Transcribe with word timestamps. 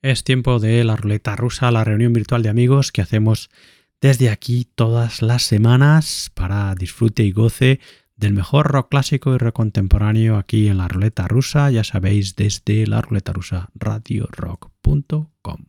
Es 0.00 0.22
tiempo 0.22 0.60
de 0.60 0.84
la 0.84 0.94
ruleta 0.94 1.34
rusa, 1.34 1.72
la 1.72 1.82
reunión 1.82 2.12
virtual 2.12 2.42
de 2.42 2.48
amigos 2.48 2.92
que 2.92 3.02
hacemos 3.02 3.50
desde 4.00 4.30
aquí 4.30 4.64
todas 4.76 5.22
las 5.22 5.42
semanas 5.42 6.30
para 6.34 6.72
disfrute 6.76 7.24
y 7.24 7.32
goce 7.32 7.80
del 8.14 8.32
mejor 8.32 8.68
rock 8.68 8.90
clásico 8.90 9.34
y 9.34 9.38
rock 9.38 9.56
contemporáneo 9.56 10.36
aquí 10.36 10.68
en 10.68 10.78
la 10.78 10.86
ruleta 10.86 11.26
rusa, 11.26 11.70
ya 11.72 11.82
sabéis, 11.82 12.36
desde 12.36 12.86
la 12.86 13.00
ruleta 13.00 13.32
rusa 13.32 13.70
radiorock.com. 13.74 15.64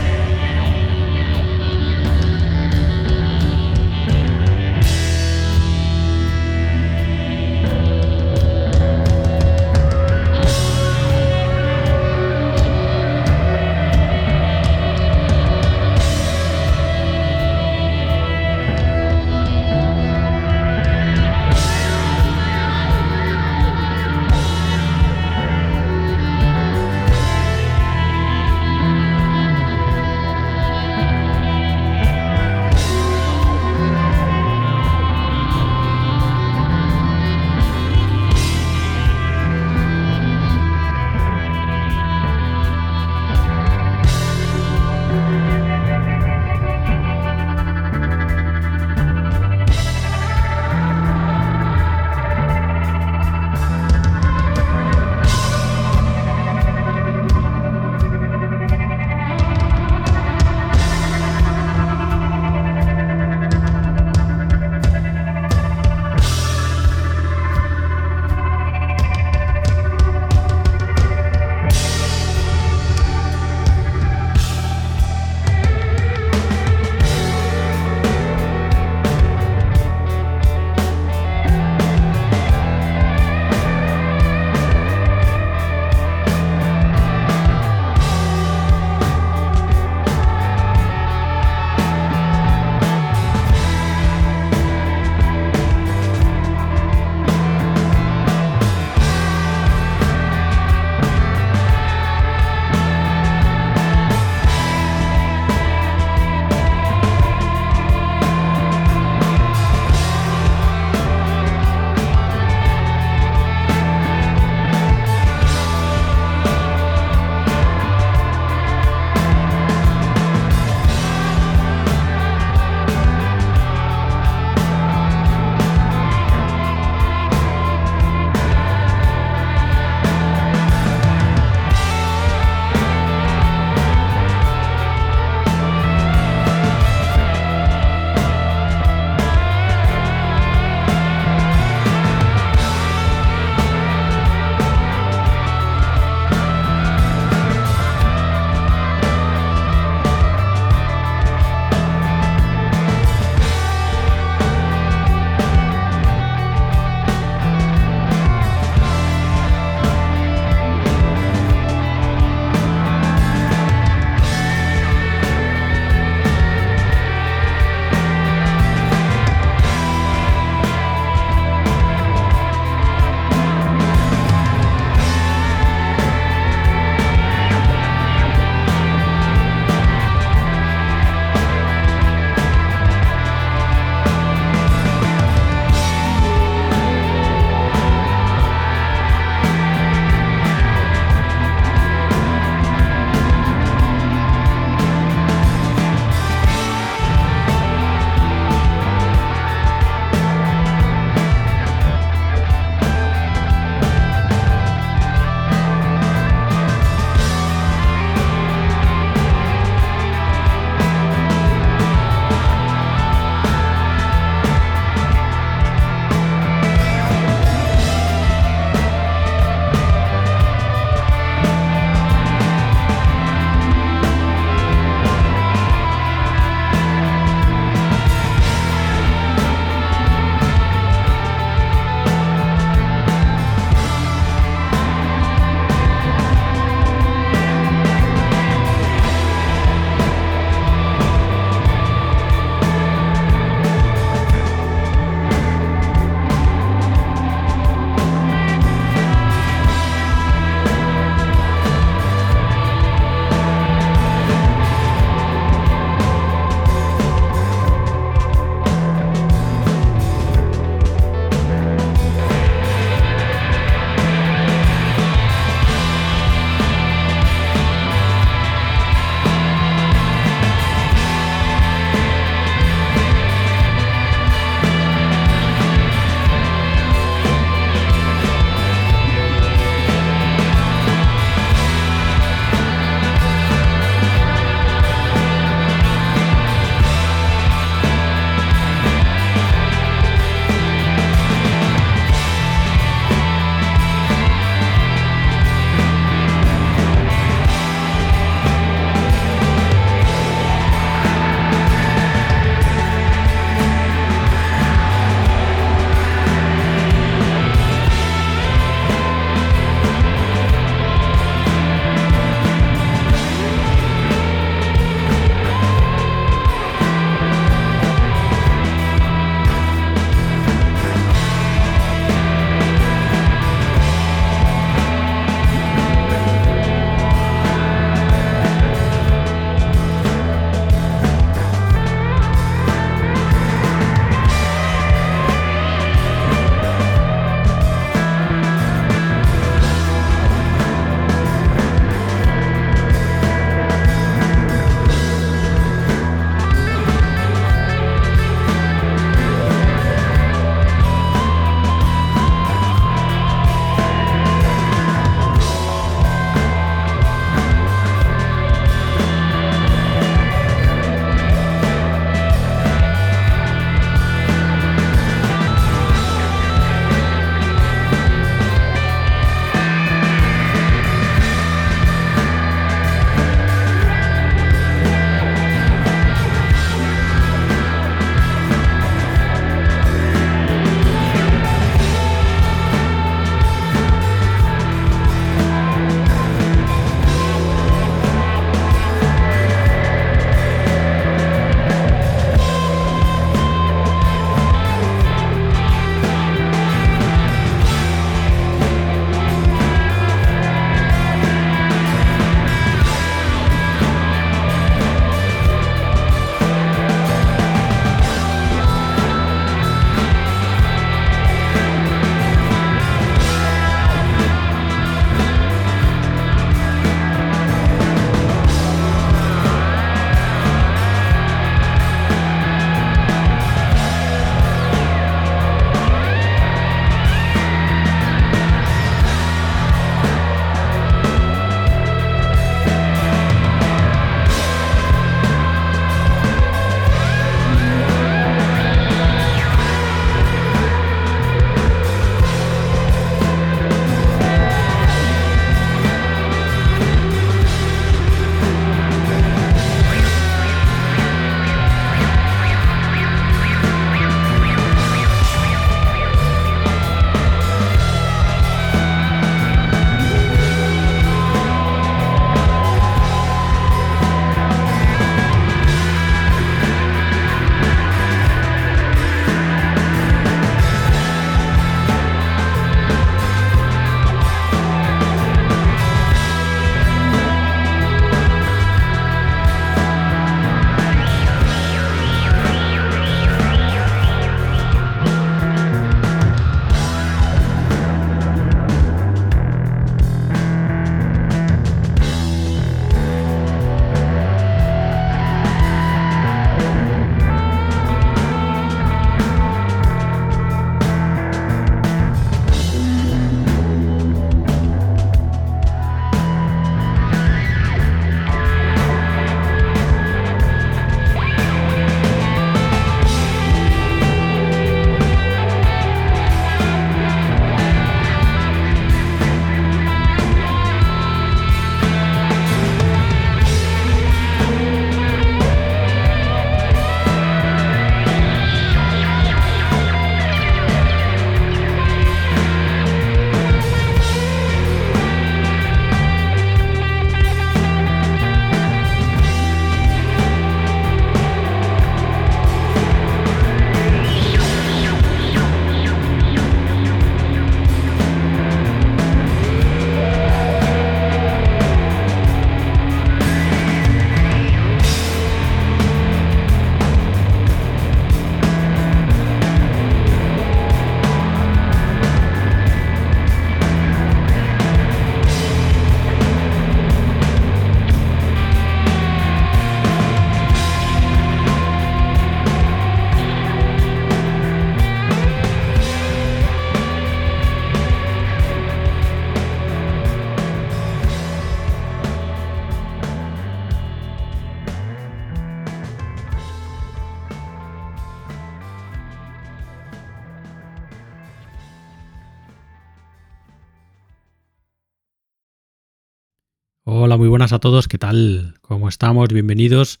a 597.52 597.60
todos, 597.60 597.88
¿qué 597.88 597.96
tal? 597.96 598.54
¿Cómo 598.60 598.88
estamos? 598.88 599.28
Bienvenidos 599.28 600.00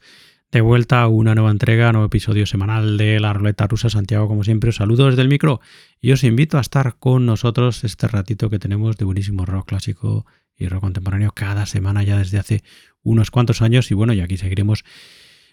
de 0.52 0.60
vuelta 0.60 1.02
a 1.02 1.08
una 1.08 1.34
nueva 1.34 1.50
entrega, 1.50 1.92
nuevo 1.92 2.06
episodio 2.06 2.44
semanal 2.44 2.98
de 2.98 3.20
la 3.20 3.32
ruleta 3.32 3.66
rusa. 3.66 3.88
Santiago, 3.88 4.28
como 4.28 4.44
siempre, 4.44 4.70
os 4.70 4.76
saludo 4.76 5.06
desde 5.06 5.22
el 5.22 5.28
micro 5.28 5.60
y 6.00 6.12
os 6.12 6.24
invito 6.24 6.58
a 6.58 6.60
estar 6.60 6.96
con 6.98 7.24
nosotros 7.24 7.84
este 7.84 8.06
ratito 8.06 8.50
que 8.50 8.58
tenemos 8.58 8.98
de 8.98 9.06
buenísimo 9.06 9.46
rock 9.46 9.68
clásico 9.68 10.26
y 10.56 10.68
rock 10.68 10.82
contemporáneo 10.82 11.32
cada 11.32 11.64
semana 11.64 12.02
ya 12.02 12.18
desde 12.18 12.38
hace 12.38 12.64
unos 13.02 13.30
cuantos 13.30 13.62
años 13.62 13.90
y 13.90 13.94
bueno, 13.94 14.12
y 14.12 14.20
aquí 14.20 14.36
seguiremos 14.36 14.84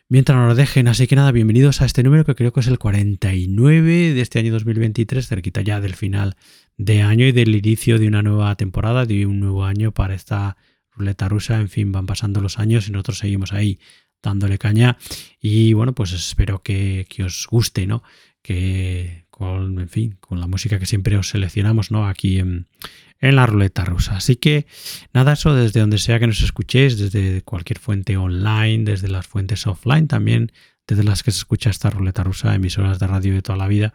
mientras 0.09 0.37
nos 0.37 0.57
dejen. 0.57 0.89
Así 0.89 1.07
que 1.07 1.15
nada, 1.15 1.31
bienvenidos 1.31 1.81
a 1.81 1.85
este 1.85 2.03
número 2.03 2.25
que 2.25 2.35
creo 2.35 2.51
que 2.51 2.59
es 2.59 2.67
el 2.67 2.77
49 2.77 4.13
de 4.13 4.21
este 4.21 4.39
año 4.39 4.51
2023, 4.51 5.27
cerquita 5.27 5.61
ya 5.61 5.79
del 5.79 5.95
final 5.95 6.35
de 6.77 7.03
año 7.03 7.25
y 7.25 7.31
del 7.31 7.55
inicio 7.55 7.99
de 7.99 8.07
una 8.07 8.21
nueva 8.21 8.53
temporada, 8.55 9.05
de 9.05 9.25
un 9.25 9.39
nuevo 9.39 9.63
año 9.63 9.93
para 9.93 10.13
esta 10.13 10.57
ruleta 10.95 11.29
rusa, 11.29 11.59
en 11.59 11.69
fin, 11.69 11.91
van 11.91 12.05
pasando 12.05 12.41
los 12.41 12.59
años 12.59 12.87
y 12.87 12.91
nosotros 12.91 13.19
seguimos 13.19 13.53
ahí 13.53 13.79
dándole 14.21 14.57
caña 14.57 14.97
y 15.39 15.73
bueno, 15.73 15.93
pues 15.93 16.11
espero 16.13 16.61
que, 16.61 17.05
os 17.23 17.47
guste, 17.49 17.85
¿no? 17.87 18.03
Que 18.41 19.25
con, 19.29 19.79
en 19.79 19.89
fin, 19.89 20.17
con 20.19 20.39
la 20.39 20.47
música 20.47 20.79
que 20.79 20.85
siempre 20.85 21.17
os 21.17 21.29
seleccionamos, 21.29 21.91
¿no? 21.91 22.07
Aquí 22.07 22.39
en, 22.39 22.67
en 23.19 23.35
la 23.35 23.45
ruleta 23.45 23.85
rusa. 23.85 24.17
Así 24.17 24.35
que 24.35 24.65
nada, 25.13 25.33
eso 25.33 25.53
desde 25.53 25.79
donde 25.79 25.97
sea 25.97 26.19
que 26.19 26.27
nos 26.27 26.41
escuchéis, 26.41 26.97
desde 26.97 27.41
cualquier 27.43 27.79
fuente 27.79 28.17
online, 28.17 28.83
desde 28.83 29.07
las 29.07 29.27
fuentes 29.27 29.65
offline 29.67 30.07
también, 30.07 30.51
desde 30.87 31.03
las 31.03 31.23
que 31.23 31.31
se 31.31 31.39
escucha 31.39 31.69
esta 31.69 31.89
ruleta 31.89 32.23
rusa, 32.23 32.53
emisoras 32.53 32.99
de 32.99 33.07
radio 33.07 33.33
de 33.33 33.41
toda 33.41 33.57
la 33.57 33.67
vida. 33.67 33.93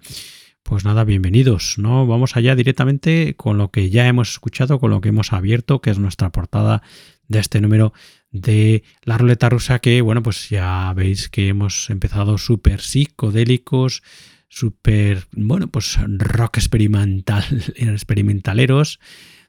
Pues 0.62 0.84
nada, 0.84 1.04
bienvenidos, 1.04 1.78
¿no? 1.78 2.06
Vamos 2.06 2.36
allá 2.36 2.54
directamente 2.54 3.34
con 3.34 3.58
lo 3.58 3.70
que 3.70 3.90
ya 3.90 4.06
hemos 4.06 4.30
escuchado, 4.30 4.78
con 4.78 4.90
lo 4.90 5.00
que 5.00 5.08
hemos 5.08 5.32
abierto, 5.32 5.80
que 5.80 5.90
es 5.90 5.98
nuestra 5.98 6.30
portada 6.30 6.82
de 7.26 7.40
este 7.40 7.60
número 7.60 7.92
de 8.30 8.84
la 9.02 9.18
ruleta 9.18 9.48
rusa, 9.48 9.80
que 9.80 10.00
bueno, 10.00 10.22
pues 10.22 10.48
ya 10.48 10.92
veis 10.94 11.28
que 11.28 11.48
hemos 11.48 11.90
empezado 11.90 12.38
súper 12.38 12.80
psicodélicos, 12.80 14.02
súper, 14.48 15.26
bueno, 15.32 15.68
pues 15.68 15.98
rock 16.06 16.58
experimental, 16.58 17.44
experimentaleros, 17.76 19.00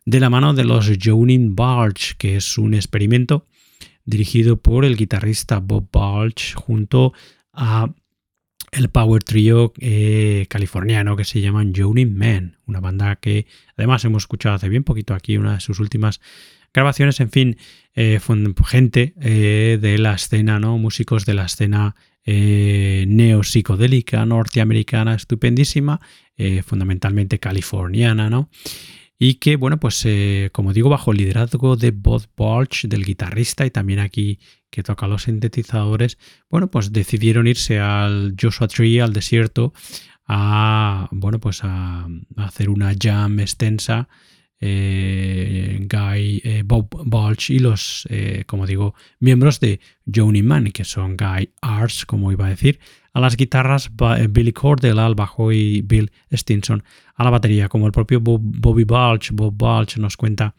de 0.06 0.20
la 0.20 0.30
mano 0.30 0.54
de 0.54 0.64
los 0.64 0.92
Jonin 1.04 1.56
Barge, 1.56 2.16
que 2.18 2.38
es 2.38 2.58
un 2.58 2.74
experimento 2.74 3.46
dirigido 4.06 4.58
por 4.58 4.86
el 4.86 4.98
guitarrista 4.98 5.60
Bob 5.60 5.90
Balch 5.92 6.56
junto 6.56 7.14
a 7.54 7.94
el 8.72 8.90
power 8.90 9.24
trio 9.24 9.74
eh, 9.80 10.46
californiano 10.50 11.16
que 11.16 11.26
se 11.26 11.42
llaman 11.42 11.74
Jonin 11.76 12.14
Men, 12.14 12.58
una 12.66 12.80
banda 12.80 13.18
que 13.18 13.46
además 13.78 14.06
hemos 14.06 14.24
escuchado 14.24 14.56
hace 14.56 14.70
bien 14.70 14.84
poquito 14.84 15.14
aquí, 15.14 15.38
una 15.38 15.56
de 15.56 15.60
sus 15.60 15.80
últimas 15.80 16.22
grabaciones, 16.74 17.20
en 17.20 17.30
fin, 17.30 17.58
eh, 17.94 18.20
gente 18.66 19.14
eh, 19.20 19.78
de 19.82 19.98
la 19.98 20.14
escena, 20.14 20.60
¿no? 20.60 20.78
Músicos 20.78 21.26
de 21.26 21.34
la 21.34 21.46
escena 21.46 21.96
eh, 22.26 23.06
neopsicodélica 23.08 24.26
norteamericana 24.26 25.16
estupendísima, 25.16 26.00
fundamentalmente 26.66 27.38
californiana, 27.38 28.32
¿no? 28.32 28.50
Y 29.24 29.36
que, 29.36 29.56
bueno, 29.56 29.80
pues 29.80 30.04
como 30.52 30.74
digo, 30.74 30.90
bajo 30.90 31.12
el 31.12 31.20
liderazgo 31.20 31.76
de 31.76 31.92
Bob 31.92 32.24
Balch, 32.36 32.88
del 32.88 33.06
guitarrista, 33.06 33.68
y 33.68 33.70
también 33.70 34.00
aquí 34.00 34.40
que 34.72 34.82
toca 34.82 35.06
los 35.06 35.24
sintetizadores, 35.24 36.18
bueno, 36.50 36.72
pues 36.72 36.92
decidieron 36.92 37.46
irse 37.46 37.80
al 37.80 38.34
Joshua 38.42 38.68
Tree, 38.68 39.00
al 39.00 39.14
desierto, 39.14 39.74
a, 40.26 41.08
bueno, 41.12 41.40
pues 41.40 41.60
a, 41.64 42.08
hacer 42.38 42.72
una 42.72 42.96
jam 43.00 43.40
extensa. 43.40 44.10
Eh, 44.64 45.88
Guy, 45.90 46.42
eh, 46.44 46.64
Bob 46.66 46.88
Balch 47.06 47.52
y 47.52 47.60
los, 47.60 48.08
eh, 48.10 48.44
como 48.48 48.66
digo, 48.66 48.96
miembros 49.20 49.60
de 49.60 49.80
Joni 50.12 50.42
Man, 50.42 50.72
que 50.72 50.84
son 50.84 51.16
Guy 51.16 51.52
Arts, 51.62 52.06
como 52.08 52.32
iba 52.32 52.48
a 52.48 52.50
decir, 52.50 52.80
a 53.14 53.20
las 53.20 53.36
guitarras 53.36 53.92
Billy 54.30 54.54
Cordell 54.54 55.00
al 55.00 55.16
bajo 55.16 55.52
y 55.52 55.82
Bill 55.82 56.12
Stinson 56.32 56.84
a 57.16 57.24
la 57.24 57.30
batería, 57.30 57.68
como 57.68 57.86
el 57.86 57.92
propio 57.92 58.20
Bobby 58.22 58.84
Balch, 58.84 59.32
Bob 59.32 59.54
Balch 59.58 59.98
nos 59.98 60.18
cuenta 60.18 60.56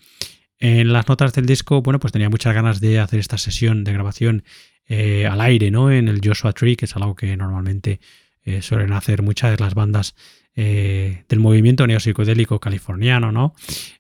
en 0.62 0.92
las 0.92 1.08
notas 1.08 1.32
del 1.32 1.44
disco, 1.44 1.82
bueno, 1.82 1.98
pues 1.98 2.12
tenía 2.12 2.30
muchas 2.30 2.54
ganas 2.54 2.78
de 2.80 3.00
hacer 3.00 3.18
esta 3.18 3.36
sesión 3.36 3.82
de 3.82 3.92
grabación 3.92 4.44
eh, 4.86 5.26
al 5.26 5.40
aire, 5.40 5.72
¿no? 5.72 5.90
En 5.90 6.06
el 6.06 6.20
Joshua 6.22 6.52
Tree, 6.52 6.76
que 6.76 6.84
es 6.84 6.94
algo 6.94 7.16
que 7.16 7.36
normalmente 7.36 7.98
eh, 8.44 8.62
suelen 8.62 8.92
hacer 8.92 9.22
muchas 9.22 9.50
de 9.50 9.56
las 9.56 9.74
bandas 9.74 10.14
eh, 10.54 11.24
del 11.28 11.40
movimiento 11.40 11.84
neopsicodélico 11.84 12.60
californiano, 12.60 13.32
¿no? 13.32 13.54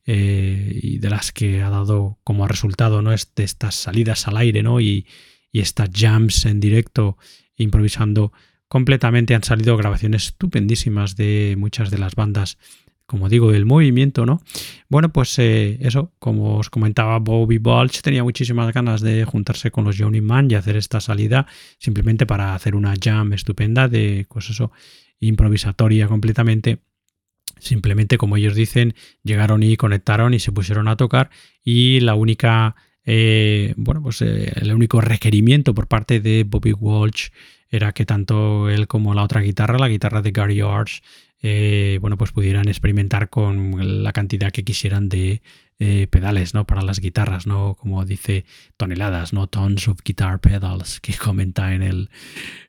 y 0.04 0.98
de 0.98 1.10
las 1.10 1.32
que 1.32 1.62
ha 1.62 1.70
dado 1.70 2.18
como 2.22 2.46
resultado, 2.46 3.02
¿no? 3.02 3.12
estas 3.12 3.74
salidas 3.74 4.28
al 4.28 4.36
aire, 4.36 4.62
¿no? 4.62 4.80
Y 4.80 5.06
estas 5.52 5.90
jams 5.92 6.46
en 6.46 6.60
directo, 6.60 7.16
improvisando 7.62 8.32
completamente, 8.68 9.34
han 9.34 9.44
salido 9.44 9.76
grabaciones 9.76 10.26
estupendísimas 10.26 11.16
de 11.16 11.54
muchas 11.58 11.90
de 11.90 11.98
las 11.98 12.14
bandas 12.14 12.58
como 13.12 13.28
digo, 13.28 13.52
el 13.52 13.66
movimiento, 13.66 14.24
¿no? 14.24 14.40
Bueno, 14.88 15.12
pues 15.12 15.38
eh, 15.38 15.76
eso, 15.82 16.12
como 16.18 16.56
os 16.56 16.70
comentaba, 16.70 17.18
Bobby 17.18 17.58
Balch 17.58 18.00
tenía 18.00 18.22
muchísimas 18.22 18.72
ganas 18.72 19.02
de 19.02 19.26
juntarse 19.26 19.70
con 19.70 19.84
los 19.84 19.98
Johnny 19.98 20.22
Man 20.22 20.50
y 20.50 20.54
hacer 20.54 20.76
esta 20.76 20.98
salida 20.98 21.46
simplemente 21.76 22.24
para 22.24 22.54
hacer 22.54 22.74
una 22.74 22.94
jam 22.98 23.34
estupenda 23.34 23.86
de, 23.86 24.26
pues 24.30 24.48
eso, 24.48 24.72
improvisatoria 25.20 26.08
completamente. 26.08 26.78
Simplemente, 27.58 28.16
como 28.16 28.38
ellos 28.38 28.54
dicen, 28.54 28.94
llegaron 29.22 29.62
y 29.62 29.76
conectaron 29.76 30.32
y 30.32 30.38
se 30.38 30.50
pusieron 30.50 30.88
a 30.88 30.96
tocar 30.96 31.28
y 31.62 32.00
la 32.00 32.14
única, 32.14 32.76
eh, 33.04 33.74
bueno, 33.76 34.02
pues 34.02 34.22
eh, 34.22 34.52
el 34.56 34.72
único 34.72 35.00
requerimiento 35.00 35.74
por 35.74 35.88
parte 35.88 36.20
de 36.20 36.44
Bobby 36.44 36.72
Walsh 36.72 37.28
era 37.68 37.92
que 37.92 38.06
tanto 38.06 38.68
él 38.68 38.86
como 38.86 39.14
la 39.14 39.22
otra 39.22 39.40
guitarra, 39.40 39.78
la 39.78 39.88
guitarra 39.88 40.22
de 40.22 40.30
Gary 40.30 40.60
Arch, 40.60 41.02
eh, 41.42 41.98
bueno, 42.00 42.16
pues 42.16 42.30
pudieran 42.30 42.68
experimentar 42.68 43.28
con 43.28 44.04
la 44.04 44.12
cantidad 44.12 44.52
que 44.52 44.64
quisieran 44.64 45.08
de 45.08 45.42
pedales, 46.10 46.54
¿no? 46.54 46.64
Para 46.64 46.82
las 46.82 47.00
guitarras, 47.00 47.48
¿no? 47.48 47.74
Como 47.74 48.04
dice 48.04 48.44
toneladas, 48.76 49.32
¿no? 49.32 49.48
Tons 49.48 49.88
of 49.88 49.98
guitar 50.04 50.38
pedals 50.38 51.00
que 51.00 51.12
comenta 51.18 51.74
en, 51.74 51.82
el, 51.82 52.08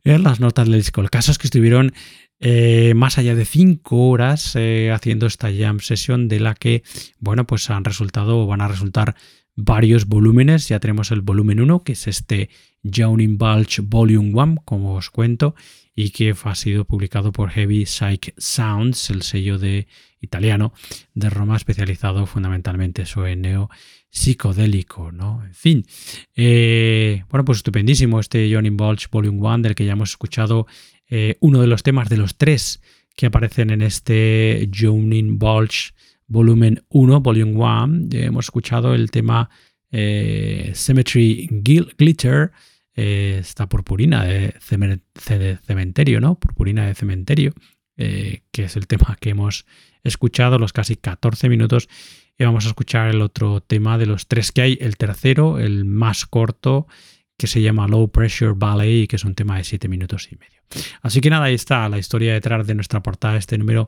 en 0.04 0.24
las 0.24 0.40
notas 0.40 0.68
del 0.68 0.80
disco. 0.80 1.02
El 1.02 1.12
caso 1.12 1.32
es 1.32 1.38
que 1.38 1.46
estuvieron 1.46 1.94
eh, 2.40 2.94
más 2.96 3.20
allá 3.20 3.36
de 3.36 3.46
cinco 3.46 4.10
horas 4.10 4.56
haciendo 4.92 5.28
esta 5.28 5.52
jam 5.56 5.80
sesión 5.80 6.28
de 6.28 6.40
la 6.40 6.56
que, 6.56 6.82
bueno, 7.20 7.46
pues 7.46 7.70
han 7.70 7.86
resultado 7.86 8.40
o 8.40 8.48
van 8.48 8.62
a 8.62 8.68
resultar 8.68 9.16
varios 9.56 10.06
volúmenes. 10.08 10.68
Ya 10.68 10.80
tenemos 10.80 11.12
el 11.12 11.22
volumen 11.22 11.60
1, 11.60 11.84
que 11.84 11.94
es 11.94 12.08
este 12.08 12.50
Jonin 12.84 13.38
Bulge 13.38 13.82
Volume 13.82 14.32
1, 14.34 14.62
como 14.66 14.96
os 14.96 15.10
cuento, 15.10 15.56
y 15.96 16.10
que 16.10 16.34
ha 16.44 16.56
sido 16.56 16.86
publicado 16.86 17.32
por 17.32 17.52
Heavy 17.52 17.86
Psych 17.86 18.34
Sounds, 18.38 19.10
el 19.10 19.22
sello 19.22 19.58
de 19.58 19.88
italiano 20.22 20.74
de 21.14 21.30
Roma 21.30 21.58
especializado 21.58 22.26
fundamentalmente 22.26 23.04
en 23.28 23.42
neo 23.42 23.70
psicodélico, 24.10 25.12
¿no? 25.12 25.44
En 25.44 25.54
fin, 25.54 25.86
eh, 26.36 27.24
bueno, 27.30 27.46
pues 27.46 27.58
estupendísimo 27.58 28.20
este 28.20 28.50
Johnny 28.52 28.70
Bulge 28.70 29.08
Volume 29.12 29.40
1 29.40 29.58
del 29.60 29.76
que 29.76 29.86
ya 29.86 29.94
hemos 29.94 30.12
escuchado 30.12 30.68
eh, 31.10 31.36
uno 31.42 31.62
de 31.62 31.68
los 31.68 31.84
temas 31.84 32.10
de 32.10 32.18
los 32.18 32.38
tres 32.38 32.82
que 33.16 33.26
aparecen 33.26 33.70
en 33.70 33.82
este 33.82 34.70
Johnny 34.74 35.24
Bulge 35.24 35.94
Volumen 36.34 36.84
1, 36.90 37.22
Volume 37.22 37.54
1. 37.54 38.08
hemos 38.14 38.46
escuchado 38.46 38.96
el 38.96 39.12
tema 39.12 39.52
eh, 39.92 40.72
Cemetery 40.74 41.48
Glitter, 41.52 42.52
eh, 42.96 43.38
esta 43.40 43.70
purpurina 43.70 44.24
de, 44.26 44.56
cementerio, 45.64 46.20
¿no? 46.20 46.40
Purpurina 46.40 46.88
de 46.88 46.96
cementerio, 46.96 47.54
eh, 47.98 48.42
que 48.52 48.64
es 48.64 48.76
el 48.76 48.88
tema 48.88 49.16
que 49.22 49.30
hemos 49.30 49.68
escuchado, 50.04 50.58
los 50.58 50.74
casi 50.74 50.96
14 50.96 51.50
minutos. 51.50 51.88
Y 52.38 52.44
vamos 52.44 52.66
a 52.66 52.70
escuchar 52.70 53.10
el 53.10 53.22
otro 53.22 53.62
tema 53.62 54.00
de 54.00 54.08
los 54.08 54.28
tres 54.28 54.52
que 54.52 54.64
hay, 54.64 54.78
el 54.82 54.98
tercero, 54.98 55.60
el 55.60 55.86
más 55.86 56.26
corto, 56.26 56.88
que 57.38 57.46
se 57.46 57.62
llama 57.62 57.88
Low 57.88 58.12
Pressure 58.12 58.54
Ballet, 58.56 59.08
que 59.08 59.18
es 59.18 59.24
un 59.24 59.36
tema 59.36 59.58
de 59.58 59.66
7 59.66 59.88
minutos 59.88 60.30
y 60.32 60.36
medio. 60.38 60.62
Así 61.04 61.22
que 61.22 61.30
nada, 61.30 61.46
ahí 61.46 61.54
está 61.54 61.88
la 61.90 62.00
historia 62.00 62.34
detrás 62.34 62.66
de 62.66 62.74
nuestra 62.74 63.04
portada, 63.04 63.38
este 63.38 63.56
número 63.60 63.88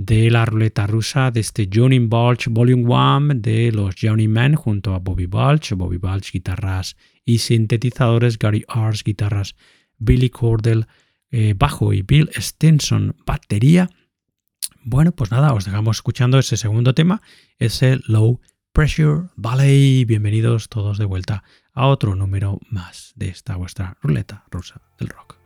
de 0.00 0.30
la 0.30 0.46
ruleta 0.46 0.86
rusa 0.86 1.30
de 1.30 1.40
este 1.40 1.68
Johnny 1.70 1.98
Balch 1.98 2.48
Volume 2.48 2.84
1 2.84 3.34
de 3.34 3.70
los 3.70 3.94
Johnny 4.00 4.28
Men 4.28 4.54
junto 4.54 4.94
a 4.94 4.98
Bobby 4.98 5.26
Balch, 5.26 5.74
Bobby 5.74 5.98
Balch 5.98 6.32
guitarras 6.32 6.96
y 7.22 7.36
sintetizadores, 7.38 8.38
Gary 8.38 8.64
Ars 8.66 9.04
guitarras, 9.04 9.56
Billy 9.98 10.30
Cordell 10.30 10.86
eh, 11.30 11.54
bajo 11.54 11.92
y 11.92 12.00
Bill 12.00 12.30
Stinson 12.34 13.14
batería. 13.26 13.90
Bueno, 14.82 15.12
pues 15.12 15.30
nada, 15.30 15.52
os 15.52 15.66
dejamos 15.66 15.98
escuchando 15.98 16.38
ese 16.38 16.56
segundo 16.56 16.94
tema, 16.94 17.20
ese 17.58 17.98
Low 18.06 18.40
Pressure 18.72 19.28
Ballet. 19.36 20.06
Bienvenidos 20.06 20.70
todos 20.70 20.96
de 20.96 21.04
vuelta 21.04 21.44
a 21.74 21.88
otro 21.88 22.14
número 22.14 22.58
más 22.70 23.12
de 23.16 23.28
esta 23.28 23.56
vuestra 23.56 23.98
ruleta 24.00 24.46
rusa 24.50 24.80
del 24.98 25.08
rock. 25.08 25.39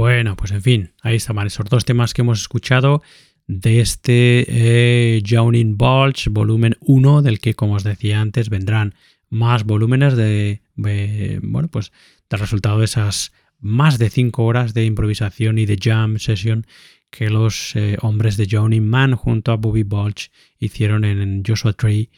Bueno, 0.00 0.34
pues 0.34 0.50
en 0.52 0.62
fin, 0.62 0.92
ahí 1.02 1.16
estaban 1.16 1.46
esos 1.46 1.66
dos 1.66 1.84
temas 1.84 2.14
que 2.14 2.22
hemos 2.22 2.40
escuchado 2.40 3.02
de 3.46 3.80
este 3.80 4.46
eh, 4.48 5.22
Jonin 5.28 5.76
Bulge 5.76 6.30
volumen 6.30 6.78
1, 6.80 7.20
del 7.20 7.38
que, 7.38 7.52
como 7.52 7.74
os 7.74 7.84
decía 7.84 8.18
antes, 8.18 8.48
vendrán 8.48 8.94
más 9.28 9.64
volúmenes 9.64 10.16
de, 10.16 10.62
bueno, 10.74 11.68
pues 11.68 11.92
del 12.30 12.40
resultado 12.40 12.78
de 12.78 12.86
esas 12.86 13.32
más 13.58 13.98
de 13.98 14.08
5 14.08 14.42
horas 14.42 14.72
de 14.72 14.86
improvisación 14.86 15.58
y 15.58 15.66
de 15.66 15.76
jam 15.78 16.18
session 16.18 16.66
que 17.10 17.28
los 17.28 17.76
eh, 17.76 17.98
hombres 18.00 18.38
de 18.38 18.48
Johnny 18.50 18.80
Man 18.80 19.16
junto 19.16 19.52
a 19.52 19.56
Bobby 19.56 19.82
Bulge 19.82 20.30
hicieron 20.58 21.04
en 21.04 21.42
Joshua 21.46 21.74
Tree. 21.74 22.08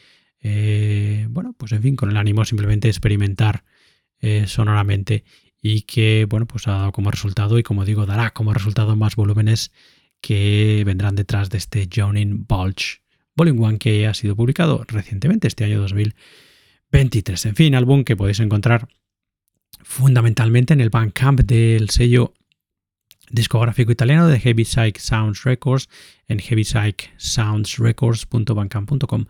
Eh, 0.41 1.27
bueno, 1.31 1.53
pues 1.59 1.73
en 1.73 1.83
fin, 1.83 1.97
con 1.97 2.11
el 2.11 2.17
ánimo 2.17 2.45
simplemente 2.45 2.87
de 2.87 2.93
experimentar 2.93 3.65
sonoramente 4.47 5.25
y 5.63 5.83
que, 5.83 6.27
bueno, 6.29 6.47
pues 6.47 6.67
ha 6.67 6.73
dado 6.73 6.93
como 6.93 7.13
resultado 7.13 7.59
y 7.59 7.63
como 7.63 7.85
digo, 7.85 8.05
dará 8.05 8.33
como 8.33 8.53
resultado 8.53 8.97
más 8.97 9.15
volúmenes 9.15 9.71
que 10.21 10.83
vendrán 10.85 11.15
detrás 11.15 11.51
de 11.51 11.59
este 11.59 11.89
Jonin 11.93 12.47
Bulge 12.47 13.03
Volume 13.35 13.61
1 13.61 13.79
que 13.79 14.07
ha 14.07 14.15
sido 14.15 14.37
publicado 14.37 14.85
recientemente 14.89 15.49
este 15.49 15.65
año 15.65 15.81
2023. 15.81 17.47
En 17.47 17.57
fin, 17.57 17.75
álbum 17.75 18.05
que 18.05 18.15
podéis 18.17 18.39
encontrar 18.41 18.89
fundamentalmente 19.83 20.75
en 20.75 20.83
el 20.83 20.91
Bandcamp 20.91 21.41
del 21.41 21.89
sello 21.91 22.35
discográfico 23.31 23.93
italiano 23.93 24.29
de 24.29 24.39
Heavy 24.39 24.67
Psych 24.67 24.99
Sounds 24.99 25.45
Records 25.45 25.89
en 26.29 26.41
heavypsychsoundsrecords.bandcamp.com 26.41 29.25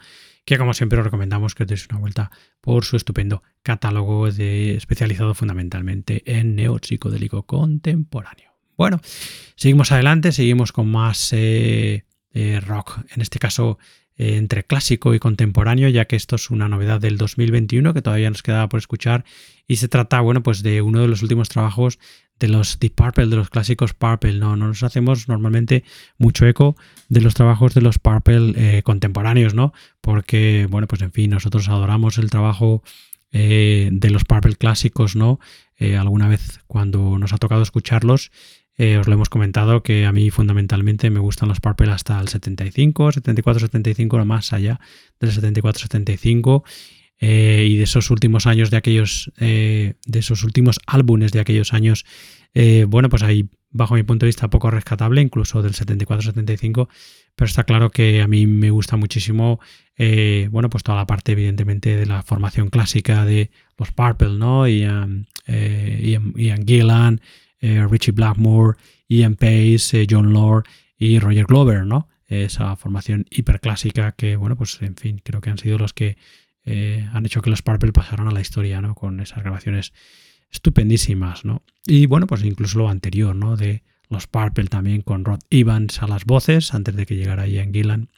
que 0.45 0.59
como 0.59 0.75
siempre 0.75 0.99
os 0.99 1.05
recomendamos 1.05 1.55
que 1.55 1.62
os 1.62 1.68
deis 1.68 1.87
una 1.88 2.01
vuelta 2.01 2.33
por 2.61 2.85
su 2.85 2.97
estupendo 2.97 3.45
catálogo 3.62 4.31
de, 4.31 4.75
especializado 4.77 5.35
fundamentalmente 5.35 6.22
en 6.27 6.57
neopsicodélico 6.57 7.44
contemporáneo. 7.44 8.53
Bueno, 8.77 9.01
seguimos 9.55 9.92
adelante, 9.92 10.33
seguimos 10.33 10.72
con 10.72 10.90
más 10.90 11.33
eh, 11.33 12.05
eh, 12.33 12.61
rock, 12.61 12.98
en 13.14 13.20
este 13.22 13.38
caso 13.38 13.79
eh, 14.16 14.37
entre 14.37 14.64
clásico 14.64 15.14
y 15.14 15.18
contemporáneo, 15.18 15.88
ya 15.88 16.07
que 16.07 16.16
esto 16.16 16.37
es 16.37 16.51
una 16.51 16.68
novedad 16.68 17.01
del 17.01 17.18
2021 17.18 17.94
que 17.94 18.03
todavía 18.03 18.31
nos 18.31 18.42
quedaba 18.42 18.68
por 18.68 18.79
escuchar 18.79 19.25
y 19.68 19.77
se 19.77 19.88
trata, 19.88 20.20
bueno, 20.20 20.42
pues 20.42 20.62
de 20.62 20.83
uno 20.83 21.01
de 21.01 21.09
los 21.09 21.22
últimos 21.22 21.48
trabajos 21.48 21.98
de 22.40 22.48
los 22.48 22.81
Deep 22.81 22.94
Purple, 22.94 23.27
de 23.27 23.37
los 23.37 23.51
clásicos 23.51 23.94
Purple. 23.94 24.38
No, 24.38 24.57
no 24.57 24.66
nos 24.66 24.83
hacemos 24.83 25.29
normalmente 25.29 25.85
mucho 26.18 26.44
eco 26.46 26.75
de 27.09 27.20
los 27.20 27.35
trabajos 27.35 27.75
de 27.75 27.83
los 27.83 28.01
Purple 28.01 28.83
contemporáneos, 28.83 29.55
¿no? 29.55 29.72
Porque, 30.01 30.66
bueno, 30.68 30.88
pues 30.88 31.03
en 31.03 31.12
fin, 31.12 31.31
nosotros 31.31 31.68
adoramos 31.68 32.18
el 32.18 32.31
trabajo 32.31 32.83
de 33.33 34.11
los 34.11 34.25
Purple 34.25 34.57
clásicos, 34.57 35.16
¿no? 35.16 35.40
alguna 35.99 36.29
vez 36.29 36.61
cuando 36.66 37.18
nos 37.18 37.33
ha 37.33 37.38
tocado 37.38 37.62
escucharlos 37.62 38.31
eh, 38.79 38.97
os 38.97 39.07
lo 39.07 39.14
hemos 39.14 39.29
comentado 39.29 39.83
que 39.83 40.07
a 40.07 40.12
mí 40.12 40.31
fundamentalmente 40.31 41.11
me 41.11 41.21
gustan 41.21 41.49
los 41.49 41.61
Purple 41.61 41.90
hasta 41.90 42.18
el 42.21 42.29
75, 42.29 43.12
74, 43.12 43.61
75, 43.61 44.18
no 44.18 44.25
más 44.25 44.53
allá 44.53 44.81
del 45.21 45.33
74, 45.33 45.83
75. 45.83 46.64
Eh, 47.25 47.68
y 47.71 47.77
de 47.77 47.85
esos 47.85 48.11
últimos 48.11 48.47
años 48.47 48.71
de 48.71 48.77
aquellos, 48.77 49.31
eh, 49.38 49.95
de 50.05 50.18
esos 50.18 50.42
últimos 50.42 50.81
álbumes 50.87 51.31
de 51.31 51.40
aquellos 51.40 51.73
años, 51.73 52.05
bueno, 52.88 53.09
pues 53.09 53.23
ahí, 53.23 53.49
bajo 53.71 53.95
mi 53.95 54.03
punto 54.03 54.27
de 54.27 54.29
vista, 54.29 54.51
poco 54.51 54.71
rescatable, 54.71 55.23
incluso 55.23 55.62
del 55.62 55.73
74-75, 55.73 56.88
pero 57.35 57.47
está 57.47 57.64
claro 57.64 57.90
que 57.90 58.23
a 58.23 58.29
mí 58.29 58.47
me 58.47 58.71
gusta 58.71 58.97
muchísimo, 58.97 59.61
bueno, 60.51 60.68
pues 60.68 60.83
toda 60.83 60.99
la 60.99 61.07
parte, 61.07 61.33
evidentemente, 61.33 61.97
de 61.97 62.07
la 62.07 62.23
formación 62.23 62.71
clásica 62.71 63.25
de 63.25 63.51
los 63.79 63.92
Purple, 63.92 64.37
¿no? 64.38 64.66
Ian, 64.66 65.27
Ian 65.47 66.66
Gillan, 66.66 67.21
eh, 67.62 67.87
Richie 67.88 68.12
Blackmore, 68.12 68.77
Ian 69.09 69.37
Pace, 69.37 70.03
eh, 70.03 70.07
John 70.11 70.33
Lord 70.33 70.64
y 70.99 71.21
Roger 71.21 71.47
Glover, 71.47 71.87
¿no? 71.87 72.09
Esa 72.27 72.75
formación 72.75 73.27
hiperclásica 73.31 74.12
que, 74.12 74.35
bueno, 74.35 74.57
pues 74.57 74.83
en 74.83 74.97
fin, 74.97 75.21
creo 75.23 75.40
que 75.40 75.51
han 75.51 75.59
sido 75.59 75.79
los 75.79 75.92
que 75.92 76.16
eh, 76.64 77.09
han 77.12 77.25
hecho 77.25 77.40
que 77.40 77.51
los 77.51 77.62
Purple 77.62 77.92
pasaran 77.92 78.27
a 78.27 78.33
la 78.33 78.40
historia, 78.40 78.81
¿no? 78.81 78.97
Con 78.97 79.21
esas 79.21 79.45
grabaciones 79.45 79.92
estupendísimas, 80.51 81.45
¿no? 81.45 81.62
Y 81.87 82.07
bueno, 82.07 82.27
pues 82.27 82.42
incluso 82.42 82.79
lo 82.79 82.88
anterior, 82.88 83.37
¿no? 83.37 83.57
De 83.57 83.85
los 84.12 84.27
Purple 84.27 84.66
también 84.66 85.03
con 85.03 85.25
Rod 85.25 85.40
Evans 85.51 86.03
a 86.03 86.07
las 86.07 86.25
voces, 86.25 86.75
antes 86.75 86.94
de 86.94 87.07
que 87.07 87.16
llegara 87.16 87.46
Ian 87.46 87.72
Gillan. 87.72 88.11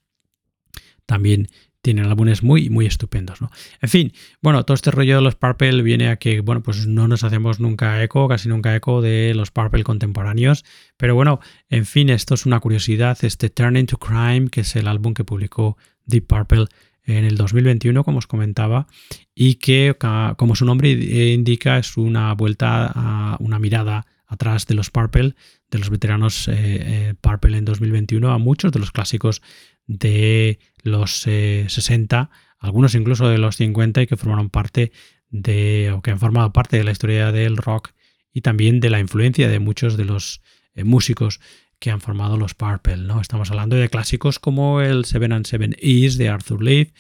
También 1.07 1.49
tienen 1.81 2.07
álbumes 2.07 2.43
muy, 2.43 2.71
muy 2.71 2.87
estupendos, 2.87 3.43
¿no? 3.43 3.51
En 3.83 3.91
fin, 3.91 4.13
bueno, 4.41 4.65
todo 4.65 4.75
este 4.75 4.91
rollo 4.91 5.17
de 5.17 5.23
los 5.23 5.35
Purple 5.35 5.83
viene 5.83 6.09
a 6.09 6.17
que, 6.17 6.41
bueno, 6.41 6.63
pues 6.63 6.87
no 6.87 7.09
nos 7.09 7.25
hacemos 7.25 7.61
nunca 7.61 8.03
eco, 8.03 8.27
casi 8.27 8.49
nunca 8.49 8.75
eco 8.75 9.03
de 9.03 9.35
los 9.35 9.51
Purple 9.51 9.85
contemporáneos, 9.85 10.65
pero 10.97 11.15
bueno, 11.15 11.41
en 11.69 11.85
fin, 11.85 12.09
esto 12.09 12.35
es 12.35 12.47
una 12.47 12.59
curiosidad, 12.61 13.19
este 13.23 13.51
Turning 13.51 13.85
to 13.85 13.99
Crime, 13.99 14.49
que 14.49 14.63
es 14.63 14.77
el 14.77 14.89
álbum 14.89 15.13
que 15.13 15.25
publicó 15.25 15.77
Deep 16.07 16.27
Purple 16.27 16.67
en 17.05 17.27
el 17.27 17.37
2021, 17.37 18.03
como 18.03 18.17
os 18.17 18.27
comentaba, 18.27 18.87
y 19.35 19.57
que, 19.57 19.95
como 20.39 20.57
su 20.57 20.65
nombre 20.65 20.91
indica, 20.91 21.77
es 21.77 21.99
una 21.99 22.33
vuelta 22.33 22.91
a 22.95 23.37
una 23.41 23.59
mirada 23.59 24.07
atrás 24.27 24.67
de 24.67 24.75
los 24.75 24.91
Purple, 24.91 25.35
de 25.71 25.79
los 25.79 25.91
veteranos 25.91 26.49
eh, 26.49 26.55
eh, 26.57 27.15
Purple 27.21 27.59
en 27.59 27.65
2021, 27.65 28.33
a 28.33 28.39
muchos 28.39 28.73
de 28.73 28.79
los 28.79 28.93
clásicos 28.93 29.43
de 29.87 30.59
los 30.83 31.23
60, 31.23 32.31
eh, 32.33 32.37
algunos 32.59 32.95
incluso 32.95 33.29
de 33.29 33.39
los 33.39 33.57
50 33.57 34.03
y 34.03 34.07
que 34.07 34.17
formaron 34.17 34.51
parte 34.51 34.93
de, 35.29 35.93
o 35.93 36.01
que 36.01 36.11
han 36.11 36.19
formado 36.19 36.53
parte 36.53 36.77
de 36.77 36.85
la 36.85 36.93
historia 36.93 37.33
del 37.33 37.57
rock 37.57 37.91
y 38.33 38.41
también 38.41 38.81
de 38.81 38.91
la 38.91 39.01
influencia 39.01 39.49
de 39.49 39.59
muchos 39.59 39.97
de 39.97 40.05
los 40.05 40.41
eh, 40.75 40.85
músicos 40.85 41.41
que 41.79 41.91
han 41.91 42.01
formado 42.01 42.37
los 42.37 42.55
Purple. 42.55 42.99
¿no? 42.99 43.21
Estamos 43.21 43.51
hablando 43.51 43.77
de 43.77 43.89
clásicos 43.89 44.39
como 44.39 44.81
el 44.81 45.05
Seven 45.05 45.33
and 45.33 45.47
Seven 45.47 45.77
E's 45.79 46.17
de 46.19 46.29
Arthur 46.29 46.63
Lee, 46.63 46.93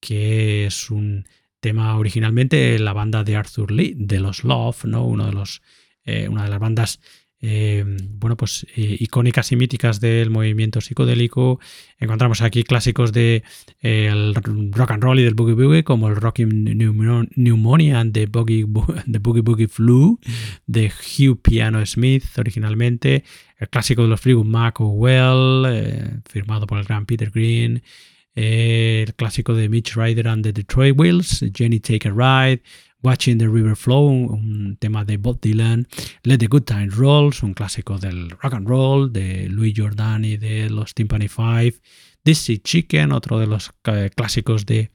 que 0.00 0.66
es 0.66 0.90
un 0.90 1.26
tema 1.60 1.96
originalmente 1.96 2.78
la 2.78 2.92
banda 2.92 3.24
de 3.24 3.36
Arthur 3.36 3.72
Lee, 3.72 3.94
de 3.96 4.20
los 4.20 4.44
Love, 4.44 4.84
¿no? 4.84 5.04
Uno 5.04 5.26
de 5.26 5.32
los, 5.32 5.62
eh, 6.06 6.28
una 6.28 6.44
de 6.44 6.50
las 6.50 6.60
bandas 6.60 7.00
eh, 7.38 7.84
bueno, 8.12 8.36
pues 8.36 8.66
eh, 8.76 8.96
icónicas 8.98 9.52
y 9.52 9.56
míticas 9.56 10.00
del 10.00 10.30
movimiento 10.30 10.80
psicodélico. 10.80 11.60
Encontramos 11.98 12.40
aquí 12.40 12.64
clásicos 12.64 13.12
de, 13.12 13.42
el 13.80 14.34
rock 14.72 14.92
and 14.92 15.02
roll 15.02 15.20
y 15.20 15.22
del 15.22 15.34
boogie 15.34 15.54
boogie, 15.54 15.84
como 15.84 16.08
el 16.08 16.16
Rocking 16.16 16.64
Pneumonia 17.36 18.00
and 18.00 18.14
the 18.14 18.26
Boogie, 18.26 18.64
boogie 18.64 19.68
Flu 19.68 20.18
de 20.66 20.90
Hugh 20.90 21.40
Piano 21.42 21.84
Smith 21.84 22.24
originalmente, 22.38 23.22
el 23.58 23.68
clásico 23.68 24.02
de 24.02 24.08
los 24.08 24.20
Fleetwood 24.20 24.46
Mac 24.46 24.76
Well, 24.80 26.22
firmado 26.28 26.66
por 26.66 26.78
el 26.78 26.84
gran 26.84 27.04
Peter 27.04 27.30
Green. 27.30 27.82
el 28.34 29.14
clásico 29.14 29.54
de 29.54 29.68
Mitch 29.68 29.94
Ryder 29.94 30.28
and 30.28 30.42
the 30.42 30.52
Detroit 30.52 30.98
Wheels, 30.98 31.44
Jenny 31.54 31.80
Take 31.80 32.08
a 32.08 32.12
Ride, 32.12 32.62
Watching 33.02 33.38
the 33.38 33.48
River 33.48 33.76
Flow, 33.76 34.08
un 34.08 34.76
tema 34.78 35.04
de 35.04 35.16
Bob 35.16 35.40
Dylan, 35.40 35.86
Let 36.22 36.38
the 36.38 36.46
Good 36.46 36.64
Times 36.64 36.96
Roll, 36.96 37.32
un 37.42 37.54
clásico 37.54 37.98
del 37.98 38.30
rock 38.30 38.54
and 38.54 38.68
roll, 38.68 39.12
de 39.12 39.48
Louis 39.48 39.74
Jordan 39.76 40.24
y 40.24 40.36
de 40.36 40.70
los 40.70 40.94
Timpani 40.94 41.28
Five, 41.28 41.74
Dizzy 42.24 42.58
Chicken, 42.58 43.12
otro 43.12 43.38
de 43.38 43.46
los 43.46 43.72
clásicos 44.14 44.66
de, 44.66 44.90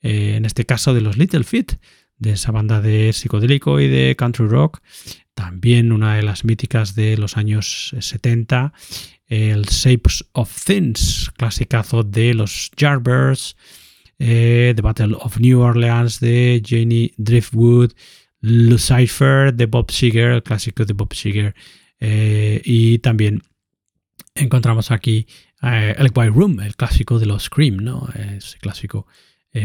eh, 0.00 0.34
en 0.36 0.44
este 0.44 0.66
caso, 0.66 0.94
de 0.94 1.00
los 1.00 1.16
Little 1.16 1.44
Feet, 1.44 1.78
de 2.18 2.32
esa 2.32 2.50
banda 2.50 2.80
de 2.80 3.12
psicodélico 3.12 3.80
y 3.80 3.88
de 3.88 4.16
country 4.16 4.46
rock, 4.46 4.80
también 5.34 5.92
una 5.92 6.16
de 6.16 6.22
las 6.22 6.44
míticas 6.44 6.94
de 6.94 7.16
los 7.16 7.36
años 7.36 7.94
70, 7.98 8.72
el 9.26 9.64
Shapes 9.64 10.24
of 10.32 10.64
Things, 10.64 11.30
clasicazo 11.36 12.02
de 12.02 12.34
los 12.34 12.70
Jarbirds, 12.76 13.56
eh, 14.18 14.72
The 14.74 14.82
Battle 14.82 15.16
of 15.20 15.38
New 15.38 15.60
Orleans 15.60 16.20
de 16.20 16.62
Janie 16.64 17.12
Driftwood, 17.16 17.92
Lucifer 18.40 19.54
de 19.54 19.66
Bob 19.66 19.90
Seger, 19.90 20.30
el 20.32 20.42
clásico 20.42 20.84
de 20.84 20.92
Bob 20.92 21.14
Seger, 21.14 21.54
eh, 22.00 22.60
y 22.64 22.98
también 22.98 23.42
encontramos 24.34 24.90
aquí 24.90 25.26
eh, 25.62 25.94
el 25.96 26.10
White 26.14 26.30
Room, 26.30 26.60
el 26.60 26.76
clásico 26.76 27.18
de 27.18 27.26
los 27.26 27.44
Scream, 27.44 27.76
¿no? 27.76 28.08
Ese 28.14 28.58
clásico 28.58 29.06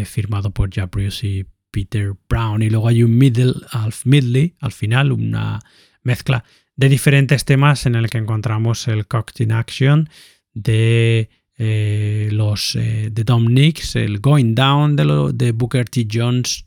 firmado 0.05 0.51
por 0.51 0.69
Jack 0.69 0.91
Bruce 0.91 1.25
y 1.25 1.45
Peter 1.71 2.13
Brown. 2.29 2.61
Y 2.61 2.69
luego 2.69 2.87
hay 2.87 3.01
un 3.01 3.17
Middle, 3.17 3.53
Alf 3.71 4.05
Midley, 4.05 4.55
al 4.59 4.71
final, 4.71 5.11
una 5.11 5.59
mezcla 6.03 6.43
de 6.75 6.89
diferentes 6.89 7.43
temas 7.43 7.85
en 7.85 7.95
el 7.95 8.09
que 8.09 8.19
encontramos 8.19 8.87
el 8.87 9.07
Cocktail 9.07 9.51
Action 9.51 10.09
de 10.53 11.29
eh, 11.61 12.29
los 12.31 12.73
eh, 12.77 13.09
de 13.11 13.23
Dom 13.25 13.45
Nicks, 13.53 13.97
el 13.97 14.21
Going 14.21 14.55
Down 14.55 14.95
de, 14.95 15.31
de 15.33 15.51
Booker 15.51 15.89
T. 15.89 16.07
Jones, 16.09 16.65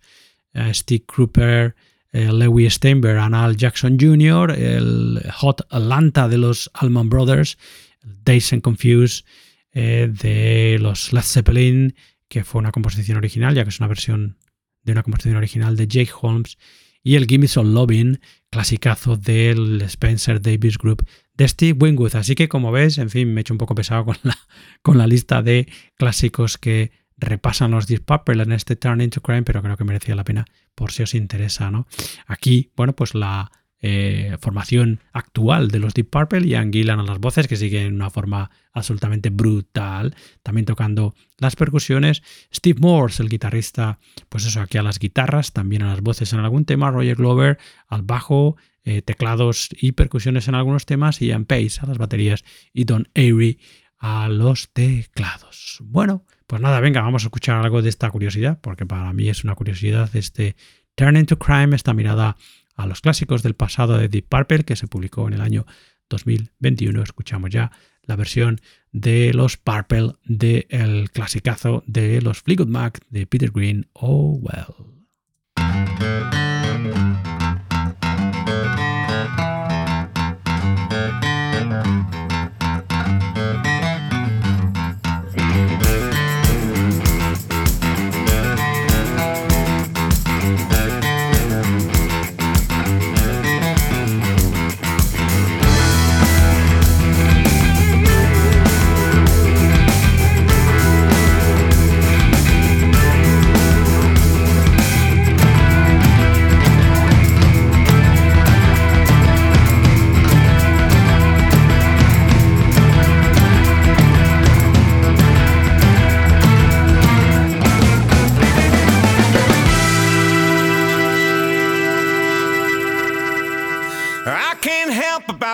eh, 0.52 0.72
Steve 0.74 1.04
Cropper, 1.06 1.74
Lewis 2.12 2.74
Steinberg, 2.74 3.18
Anal 3.18 3.56
Jackson 3.56 3.96
Jr., 3.98 4.50
el 4.50 5.22
Hot 5.36 5.62
Atlanta 5.70 6.28
de 6.28 6.36
los 6.36 6.70
Allman 6.74 7.08
Brothers, 7.08 7.56
Days 8.02 8.52
and 8.52 8.60
Confused 8.60 9.24
de 9.72 10.76
los 10.78 11.14
Led 11.14 11.22
Zeppelin, 11.22 11.94
que 12.28 12.44
fue 12.44 12.58
una 12.58 12.70
composición 12.70 13.16
original, 13.16 13.54
ya 13.54 13.62
que 13.62 13.70
es 13.70 13.80
una 13.80 13.88
versión 13.88 14.36
de 14.82 14.92
una 14.92 15.02
composición 15.02 15.36
original 15.36 15.74
de 15.74 15.88
Jake 15.88 16.12
Holmes, 16.20 16.58
y 17.02 17.16
el 17.16 17.26
Gimme 17.26 17.48
Some 17.48 17.72
Lovin', 17.72 18.20
clasicazo 18.50 19.16
del 19.16 19.82
Spencer 19.82 20.40
Davis 20.40 20.78
Group 20.78 21.06
de 21.34 21.48
Steve 21.48 21.78
Wingwood. 21.78 22.16
Así 22.16 22.34
que 22.34 22.48
como 22.48 22.72
ves, 22.72 22.98
en 22.98 23.10
fin, 23.10 23.32
me 23.32 23.40
he 23.40 23.42
hecho 23.42 23.54
un 23.54 23.58
poco 23.58 23.74
pesado 23.74 24.04
con 24.04 24.16
la, 24.22 24.38
con 24.82 24.98
la 24.98 25.06
lista 25.06 25.42
de 25.42 25.70
clásicos 25.96 26.58
que 26.58 26.92
repasan 27.16 27.70
los 27.70 27.86
Deep 27.86 28.04
Purple 28.04 28.42
en 28.42 28.52
este 28.52 28.76
Turn 28.76 29.00
into 29.00 29.20
Crime, 29.20 29.42
pero 29.42 29.62
creo 29.62 29.76
que 29.76 29.84
merecía 29.84 30.14
la 30.14 30.24
pena 30.24 30.44
por 30.74 30.92
si 30.92 31.02
os 31.02 31.14
interesa, 31.14 31.70
¿no? 31.70 31.86
Aquí, 32.26 32.72
bueno, 32.76 32.94
pues 32.94 33.14
la 33.14 33.50
eh, 33.84 34.36
formación 34.40 35.00
actual 35.12 35.68
de 35.68 35.80
los 35.80 35.92
Deep 35.92 36.08
Purple 36.08 36.46
y 36.46 36.54
Gillan 36.70 37.00
a 37.00 37.02
las 37.02 37.18
voces, 37.18 37.48
que 37.48 37.56
siguen 37.56 37.94
una 37.94 38.10
forma 38.10 38.50
absolutamente 38.72 39.30
brutal, 39.30 40.14
también 40.44 40.64
tocando 40.64 41.14
las 41.38 41.56
percusiones. 41.56 42.22
Steve 42.54 42.78
Morse, 42.80 43.22
el 43.22 43.28
guitarrista, 43.28 43.98
pues 44.28 44.46
eso, 44.46 44.60
aquí 44.60 44.78
a 44.78 44.82
las 44.82 45.00
guitarras, 45.00 45.52
también 45.52 45.82
a 45.82 45.88
las 45.88 46.00
voces 46.00 46.32
en 46.32 46.38
algún 46.38 46.64
tema. 46.64 46.92
Roger 46.92 47.16
Glover 47.16 47.58
al 47.88 48.02
bajo, 48.02 48.56
eh, 48.84 49.02
teclados 49.02 49.68
y 49.72 49.92
percusiones 49.92 50.46
en 50.46 50.54
algunos 50.54 50.86
temas. 50.86 51.20
Y 51.20 51.26
Ian 51.26 51.44
Pace 51.44 51.80
a 51.80 51.86
las 51.86 51.98
baterías 51.98 52.44
y 52.72 52.84
Don 52.84 53.08
Avery 53.16 53.58
a 53.98 54.28
los 54.28 54.72
teclados. 54.72 55.78
Bueno, 55.82 56.24
pues 56.46 56.62
nada, 56.62 56.80
venga, 56.80 57.00
vamos 57.00 57.24
a 57.24 57.26
escuchar 57.26 57.56
algo 57.64 57.82
de 57.82 57.88
esta 57.88 58.10
curiosidad, 58.10 58.60
porque 58.60 58.86
para 58.86 59.12
mí 59.12 59.28
es 59.28 59.42
una 59.42 59.54
curiosidad 59.54 60.08
este 60.14 60.54
Turn 60.94 61.16
into 61.16 61.38
Crime, 61.38 61.74
esta 61.74 61.94
mirada 61.94 62.36
a 62.74 62.86
los 62.86 63.00
clásicos 63.00 63.42
del 63.42 63.54
pasado 63.54 63.98
de 63.98 64.08
Deep 64.08 64.28
Purple 64.28 64.64
que 64.64 64.76
se 64.76 64.86
publicó 64.86 65.28
en 65.28 65.34
el 65.34 65.40
año 65.40 65.66
2021. 66.08 67.02
Escuchamos 67.02 67.50
ya 67.50 67.72
la 68.02 68.16
versión 68.16 68.60
de 68.90 69.32
los 69.32 69.56
Purple 69.56 70.12
del 70.24 70.66
el 70.68 71.10
clasicazo 71.10 71.82
de 71.86 72.20
los 72.20 72.42
Fleetwood 72.42 72.68
Mac 72.68 73.00
de 73.08 73.26
Peter 73.26 73.50
Green, 73.50 73.88
Oh 73.92 74.38
Well. 74.40 74.92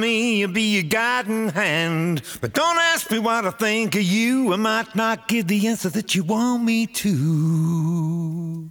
Me 0.00 0.42
and 0.42 0.54
be 0.54 0.62
your 0.62 0.82
guiding 0.84 1.50
hand. 1.50 2.22
But 2.40 2.52
don't 2.52 2.78
ask 2.78 3.10
me 3.10 3.18
what 3.18 3.44
I 3.44 3.50
think 3.50 3.94
of 3.94 4.02
you. 4.02 4.52
I 4.52 4.56
might 4.56 4.94
not 4.94 5.28
give 5.28 5.46
the 5.46 5.66
answer 5.66 5.88
that 5.90 6.14
you 6.14 6.24
want 6.24 6.64
me 6.64 6.86
to. 6.86 8.70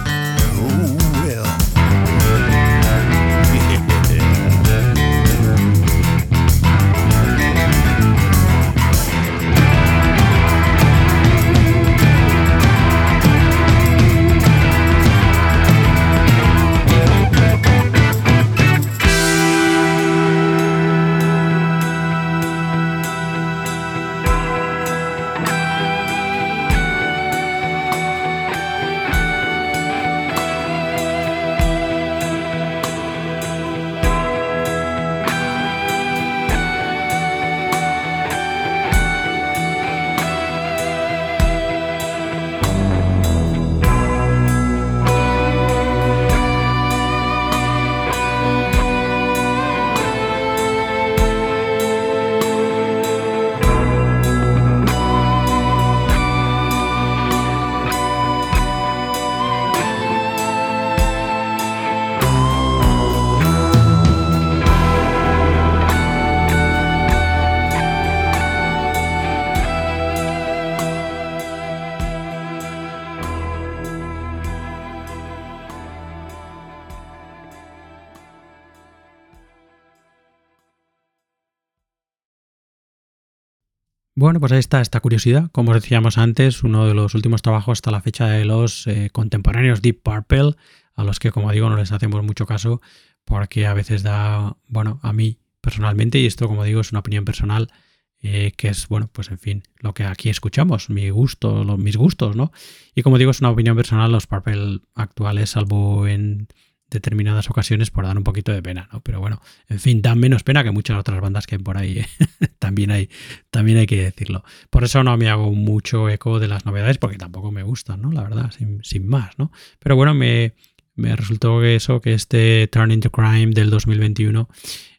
Bueno, 84.31 84.39
pues 84.39 84.53
ahí 84.53 84.59
está 84.59 84.79
esta 84.79 85.01
curiosidad. 85.01 85.51
Como 85.51 85.73
decíamos 85.73 86.17
antes, 86.17 86.63
uno 86.63 86.87
de 86.87 86.93
los 86.93 87.15
últimos 87.15 87.41
trabajos 87.41 87.79
hasta 87.79 87.91
la 87.91 87.99
fecha 87.99 88.27
de 88.27 88.45
los 88.45 88.87
eh, 88.87 89.09
contemporáneos 89.11 89.81
Deep 89.81 90.03
Purple, 90.03 90.55
a 90.95 91.03
los 91.03 91.19
que, 91.19 91.31
como 91.31 91.51
digo, 91.51 91.69
no 91.69 91.75
les 91.75 91.91
hacemos 91.91 92.23
mucho 92.23 92.45
caso 92.45 92.79
porque 93.25 93.67
a 93.67 93.73
veces 93.73 94.03
da, 94.03 94.55
bueno, 94.69 95.01
a 95.03 95.11
mí 95.11 95.39
personalmente, 95.59 96.17
y 96.17 96.27
esto, 96.27 96.47
como 96.47 96.63
digo, 96.63 96.79
es 96.79 96.93
una 96.93 96.99
opinión 96.99 97.25
personal, 97.25 97.73
eh, 98.21 98.53
que 98.55 98.69
es, 98.69 98.87
bueno, 98.87 99.09
pues 99.11 99.31
en 99.31 99.37
fin, 99.37 99.63
lo 99.79 99.93
que 99.93 100.05
aquí 100.05 100.29
escuchamos, 100.29 100.89
mi 100.89 101.09
gusto, 101.09 101.65
mis 101.77 101.97
gustos, 101.97 102.37
¿no? 102.37 102.53
Y 102.95 103.01
como 103.01 103.17
digo, 103.17 103.31
es 103.31 103.41
una 103.41 103.49
opinión 103.49 103.75
personal, 103.75 104.13
los 104.13 104.27
Purple 104.27 104.79
actuales, 104.95 105.49
salvo 105.49 106.07
en 106.07 106.47
determinadas 106.91 107.49
ocasiones 107.49 107.89
por 107.89 108.05
dar 108.05 108.17
un 108.17 108.23
poquito 108.23 108.51
de 108.51 108.61
pena, 108.61 108.89
¿no? 108.91 109.01
Pero 109.01 109.19
bueno, 109.19 109.41
en 109.69 109.79
fin, 109.79 110.01
dan 110.01 110.19
menos 110.19 110.43
pena 110.43 110.63
que 110.63 110.71
muchas 110.71 110.99
otras 110.99 111.19
bandas 111.21 111.47
que 111.47 111.55
hay 111.55 111.61
por 111.61 111.77
ahí, 111.77 111.99
¿eh? 111.99 112.07
también, 112.59 112.91
hay, 112.91 113.09
también 113.49 113.79
hay 113.79 113.87
que 113.87 114.03
decirlo. 114.03 114.43
Por 114.69 114.83
eso 114.83 115.03
no 115.03 115.17
me 115.17 115.29
hago 115.29 115.51
mucho 115.53 116.09
eco 116.09 116.39
de 116.39 116.49
las 116.49 116.65
novedades, 116.65 116.97
porque 116.97 117.17
tampoco 117.17 117.51
me 117.51 117.63
gustan, 117.63 118.01
¿no? 118.01 118.11
La 118.11 118.21
verdad, 118.23 118.51
sin, 118.51 119.07
más, 119.07 119.39
¿no? 119.39 119.51
Pero 119.79 119.95
bueno, 119.95 120.13
me, 120.13 120.53
me 120.93 121.15
resultó 121.15 121.61
que 121.61 121.75
eso, 121.75 122.01
que 122.01 122.13
este 122.13 122.67
Turn 122.67 122.91
into 122.91 123.09
Crime 123.09 123.53
del 123.53 123.69
2021 123.69 124.49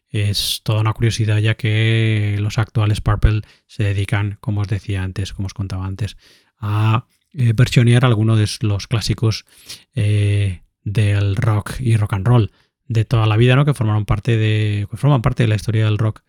es 0.09 0.61
toda 0.63 0.81
una 0.81 0.93
curiosidad 0.93 1.37
ya 1.37 1.55
que 1.55 2.37
los 2.39 2.57
actuales 2.57 3.01
Purple 3.01 3.41
se 3.67 3.83
dedican, 3.83 4.37
como 4.41 4.61
os 4.61 4.67
decía 4.67 5.03
antes, 5.03 5.33
como 5.33 5.45
os 5.45 5.53
contaba 5.53 5.85
antes, 5.85 6.17
a 6.59 7.05
eh, 7.33 7.53
versionear 7.55 8.05
algunos 8.05 8.37
de 8.37 8.67
los 8.67 8.87
clásicos 8.87 9.45
eh, 9.95 10.62
del 10.83 11.35
rock 11.35 11.79
y 11.79 11.97
rock 11.97 12.13
and 12.13 12.27
roll 12.27 12.51
de 12.87 13.05
toda 13.05 13.25
la 13.25 13.37
vida, 13.37 13.55
¿no? 13.55 13.65
Que 13.65 13.73
formaron 13.73 14.05
parte 14.05 14.37
de, 14.37 14.87
forman 14.93 15.21
parte 15.21 15.43
de 15.43 15.49
la 15.49 15.55
historia 15.55 15.85
del 15.85 15.97
rock 15.97 16.23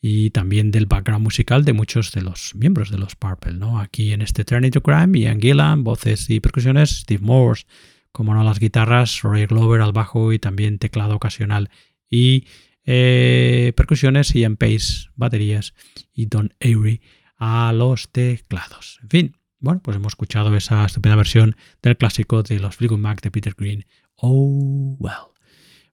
y 0.00 0.30
también 0.30 0.70
del 0.70 0.86
background 0.86 1.22
musical 1.22 1.64
de 1.64 1.72
muchos 1.72 2.12
de 2.12 2.22
los 2.22 2.54
miembros 2.54 2.90
de 2.90 2.98
los 2.98 3.16
Purple, 3.16 3.54
¿no? 3.54 3.80
Aquí 3.80 4.12
en 4.12 4.22
este 4.22 4.44
Turn 4.44 4.70
to 4.70 4.82
Crime, 4.82 5.18
Ian 5.18 5.40
Gillan, 5.40 5.84
voces 5.84 6.30
y 6.30 6.40
percusiones, 6.40 6.90
Steve 6.90 7.22
Morse, 7.22 7.66
como 8.12 8.34
no 8.34 8.44
las 8.44 8.60
guitarras, 8.60 9.22
Roy 9.22 9.46
Glover 9.46 9.80
al 9.80 9.92
bajo 9.92 10.32
y 10.32 10.38
también 10.38 10.78
teclado 10.78 11.16
ocasional 11.16 11.70
y 12.08 12.46
eh, 12.84 13.72
percusiones, 13.76 14.32
Ian 14.32 14.56
Pace, 14.56 15.08
baterías 15.16 15.74
y 16.14 16.26
Don 16.26 16.54
Avery 16.60 17.00
a 17.36 17.72
los 17.72 18.10
teclados. 18.10 19.00
En 19.02 19.08
fin, 19.10 19.35
bueno, 19.58 19.80
pues 19.82 19.96
hemos 19.96 20.12
escuchado 20.12 20.54
esa 20.56 20.84
estupenda 20.84 21.16
versión 21.16 21.56
del 21.82 21.96
clásico 21.96 22.42
de 22.42 22.60
los 22.60 22.76
Fleetwood 22.76 22.98
Mac 22.98 23.20
de 23.22 23.30
Peter 23.30 23.54
Green. 23.56 23.84
Oh, 24.16 24.96
well. 24.98 25.36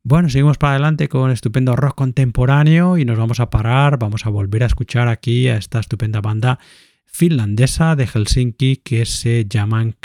Bueno, 0.04 0.30
seguimos 0.30 0.58
para 0.58 0.74
adelante 0.74 1.08
con 1.08 1.32
estupendo 1.32 1.76
rock 1.78 1.96
contemporáneo 1.96 2.98
y 2.98 3.06
nos 3.06 3.18
vamos 3.18 3.40
a 3.40 3.50
parar, 3.50 3.98
vamos 3.98 4.26
a 4.26 4.30
volver 4.30 4.64
a 4.64 4.66
escuchar 4.66 5.08
aquí 5.08 5.48
a 5.48 5.56
esta 5.56 5.80
estupenda 5.80 6.20
banda 6.20 6.60
finlandesa 7.06 7.96
de 7.96 8.08
Helsinki 8.08 8.78
que 8.78 9.06
se 9.06 9.46
llaman 9.46 9.96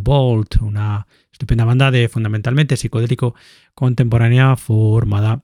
Bolt, 0.00 0.60
una 0.60 1.06
estupenda 1.32 1.64
banda 1.64 1.90
de 1.90 2.08
fundamentalmente 2.08 2.76
psicodélico 2.76 3.34
contemporánea 3.74 4.54
formada 4.54 5.42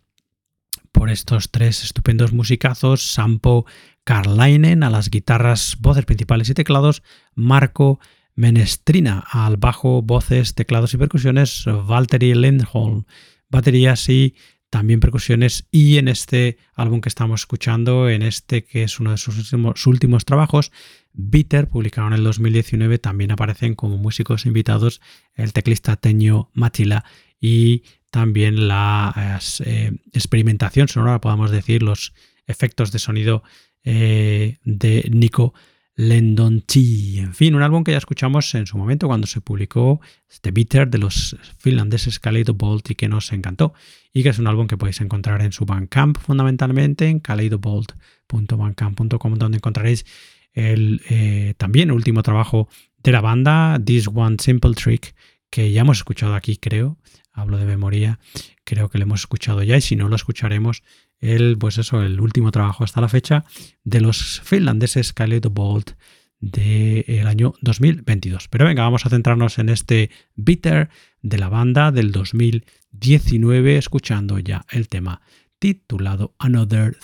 por 0.93 1.11
estos 1.11 1.51
tres 1.51 1.83
estupendos 1.83 2.33
musicazos, 2.33 3.13
Sampo 3.13 3.67
Karlainen 4.05 4.83
a 4.83 4.91
las 4.91 5.11
guitarras, 5.11 5.77
voces 5.81 6.05
principales 6.05 6.49
y 6.51 6.55
teclados, 6.55 7.03
Marco 7.35 7.99
Menestrina 8.37 9.25
al 9.31 9.57
bajo, 9.57 10.03
voces, 10.03 10.55
teclados 10.55 10.93
y 10.95 10.99
percusiones, 10.99 11.65
Valtteri 11.67 12.35
Lindholm, 12.35 13.05
baterías 13.49 14.09
y 14.09 14.35
también 14.71 14.99
percusiones. 14.99 15.69
Y 15.71 15.99
en 15.99 16.09
este 16.09 16.59
álbum 16.75 17.01
que 17.01 17.09
estamos 17.09 17.43
escuchando, 17.43 18.09
en 18.11 18.23
este 18.23 18.65
que 18.65 18.83
es 18.83 18.99
uno 18.99 19.13
de 19.13 19.19
sus 19.19 19.53
últimos, 19.87 20.25
trabajos, 20.25 20.73
Bitter, 21.13 21.69
publicado 21.69 22.09
en 22.09 22.15
el 22.15 22.25
2019, 22.25 22.99
también 22.99 23.31
aparecen 23.31 23.77
como 23.77 23.99
músicos 23.99 24.47
invitados 24.47 25.01
el 25.35 25.53
teclista 25.53 25.95
Teño 25.95 26.51
Matila 26.55 27.05
y 27.41 27.85
también 28.11 28.67
la 28.67 29.41
eh, 29.65 29.93
experimentación 30.13 30.89
sonora, 30.89 31.21
podemos 31.21 31.53
decir, 31.53 31.85
los 31.85 32.13
efectos 32.49 32.91
de 32.91 32.99
sonido 32.99 33.45
eh, 33.85 34.57
de 34.65 35.09
Nico 35.13 35.55
Lendonchi. 35.97 37.19
En 37.19 37.35
fin, 37.35 37.55
un 37.55 37.63
álbum 37.63 37.85
que 37.85 37.93
ya 37.93 37.99
escuchamos 37.99 38.53
en 38.55 38.67
su 38.67 38.77
momento 38.77 39.07
cuando 39.07 39.27
se 39.27 39.41
publicó 39.41 40.03
este 40.29 40.51
Bitter 40.51 40.87
de 40.89 40.99
los 40.99 41.37
finlandeses 41.59 42.19
Kaleidobolt 42.19 42.91
y 42.91 42.97
que 42.97 43.09
nos 43.09 43.33
encantó. 43.33 43.73
Y 44.13 44.23
que 44.23 44.29
es 44.31 44.39
un 44.39 44.47
álbum 44.47 44.67
que 44.67 44.77
podéis 44.77 45.01
encontrar 45.01 45.41
en 45.43 45.53
su 45.53 45.65
Bandcamp 45.65 46.19
fundamentalmente, 46.19 47.09
en 47.09 47.21
kaleidobolt.bandcamp.com, 47.21 49.35
donde 49.35 49.57
encontraréis 49.59 50.05
el 50.53 51.03
eh, 51.09 51.55
también 51.57 51.91
último 51.91 52.23
trabajo 52.23 52.69
de 53.03 53.13
la 53.13 53.21
banda, 53.21 53.81
This 53.85 54.09
One 54.13 54.37
Simple 54.41 54.75
Trick, 54.75 55.15
que 55.51 55.73
ya 55.73 55.81
hemos 55.83 55.99
escuchado 55.99 56.35
aquí, 56.35 56.57
creo, 56.57 56.97
hablo 57.35 57.59
de 57.59 57.67
memoria, 57.67 58.19
creo 58.65 58.89
que 58.89 58.99
lo 58.99 59.05
hemos 59.05 59.21
escuchado 59.21 59.63
ya 59.63 59.77
y 59.77 59.81
si 59.81 59.97
no 59.97 60.09
lo 60.09 60.17
escucharemos, 60.17 60.83
el, 61.21 61.59
pues 61.59 61.79
eso, 61.79 62.03
el 62.03 62.21
último 62.21 62.51
trabajo 62.53 62.85
hasta 62.85 63.01
la 63.01 63.09
fecha 63.09 63.45
de 63.83 64.01
los 64.01 64.41
finlandeses 64.43 65.13
Khaled 65.13 65.47
Bolt 65.51 65.93
del 66.39 67.27
año 67.27 67.55
2022. 67.61 68.49
Pero 68.49 68.67
venga, 68.67 68.83
vamos 68.83 69.05
a 69.07 69.11
centrarnos 69.11 69.59
en 69.59 69.69
este 69.69 70.11
Bitter 70.35 70.89
de 71.23 71.39
la 71.39 71.49
banda 71.49 71.91
del 71.91 72.13
2019, 72.13 73.77
escuchando 73.77 74.39
ya 74.39 74.65
el 74.71 74.89
tema 74.89 75.21
titulado 75.59 76.35
Another 76.39 76.97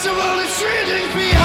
Thupic. 0.00 0.38
pues 1.12 1.37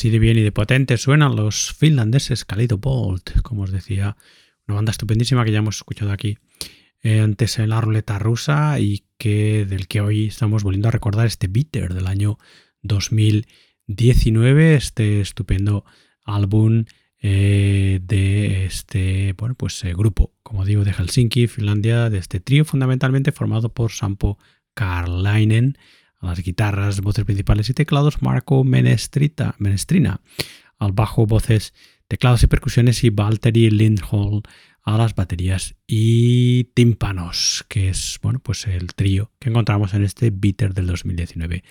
así 0.00 0.08
de 0.08 0.18
bien 0.18 0.38
y 0.38 0.40
de 0.40 0.50
potente 0.50 0.96
suenan 0.96 1.36
los 1.36 1.74
finlandeses 1.74 2.46
Kaleido 2.46 2.78
Bolt, 2.78 3.42
como 3.42 3.64
os 3.64 3.70
decía, 3.70 4.16
una 4.66 4.76
banda 4.76 4.92
estupendísima 4.92 5.44
que 5.44 5.52
ya 5.52 5.58
hemos 5.58 5.76
escuchado 5.76 6.10
aquí. 6.10 6.38
Eh, 7.02 7.20
antes 7.20 7.58
en 7.58 7.68
la 7.68 7.82
ruleta 7.82 8.18
rusa 8.18 8.80
y 8.80 9.04
que 9.18 9.66
del 9.66 9.88
que 9.88 10.00
hoy 10.00 10.28
estamos 10.28 10.62
volviendo 10.62 10.88
a 10.88 10.90
recordar 10.90 11.26
este 11.26 11.48
Bitter 11.48 11.92
del 11.92 12.06
año 12.06 12.38
2019, 12.80 14.74
este 14.74 15.20
estupendo 15.20 15.84
álbum 16.24 16.86
eh, 17.20 18.00
de 18.02 18.64
este 18.64 19.34
bueno 19.34 19.54
pues 19.54 19.84
eh, 19.84 19.92
grupo, 19.92 20.32
como 20.42 20.64
digo, 20.64 20.82
de 20.82 20.94
Helsinki, 20.94 21.46
Finlandia, 21.46 22.08
de 22.08 22.16
este 22.16 22.40
trío 22.40 22.64
fundamentalmente 22.64 23.32
formado 23.32 23.74
por 23.74 23.92
Sampo 23.92 24.38
Karlainen 24.72 25.76
a 26.20 26.26
las 26.26 26.42
guitarras, 26.42 27.00
voces 27.00 27.24
principales 27.24 27.68
y 27.70 27.74
teclados 27.74 28.22
Marco 28.22 28.62
Menestrita, 28.62 29.54
Menestrina, 29.58 30.20
al 30.78 30.92
bajo, 30.92 31.26
voces, 31.26 31.74
teclados 32.08 32.42
y 32.42 32.46
percusiones 32.46 33.02
y 33.04 33.10
Valtteri 33.10 33.70
Lindholm 33.70 34.42
a 34.82 34.96
las 34.96 35.14
baterías 35.14 35.76
y 35.86 36.64
tímpanos, 36.74 37.64
que 37.68 37.88
es 37.88 38.18
bueno, 38.22 38.40
pues 38.40 38.66
el 38.66 38.94
trío 38.94 39.30
que 39.38 39.50
encontramos 39.50 39.94
en 39.94 40.04
este 40.04 40.30
Bitter 40.30 40.74
del 40.74 40.86
2019. 40.86 41.62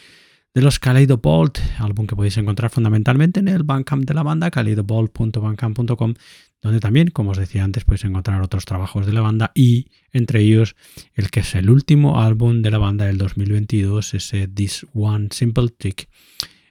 de 0.52 0.62
los 0.64 0.80
Kaleidobolt, 0.80 1.60
álbum 1.78 2.08
que 2.08 2.16
podéis 2.16 2.38
encontrar 2.38 2.72
fundamentalmente 2.72 3.40
en 3.40 3.48
el 3.48 3.64
Bandcamp 3.64 4.06
de 4.06 4.14
la 4.16 4.24
banda, 4.24 4.50
kaleidobolt.bandcamp.com, 4.50 6.16
donde 6.62 6.80
también, 6.80 7.10
como 7.10 7.32
os 7.32 7.38
decía 7.38 7.64
antes, 7.64 7.86
podéis 7.86 8.06
encontrar 8.06 8.42
otros 8.42 8.66
trabajos 8.66 9.06
de 9.06 9.14
la 9.14 9.22
banda 9.22 9.52
y 9.56 9.88
entre 10.12 10.42
ellos 10.42 10.76
el 11.14 11.32
que 11.32 11.40
es 11.42 11.56
el 11.56 11.70
último 11.70 12.22
álbum 12.22 12.62
de 12.62 12.72
la 12.72 12.78
banda 12.78 13.06
del 13.06 13.18
2022, 13.18 14.14
ese 14.14 14.48
This 14.48 14.86
One 14.94 15.30
Simple 15.32 15.70
Trick, 15.70 16.10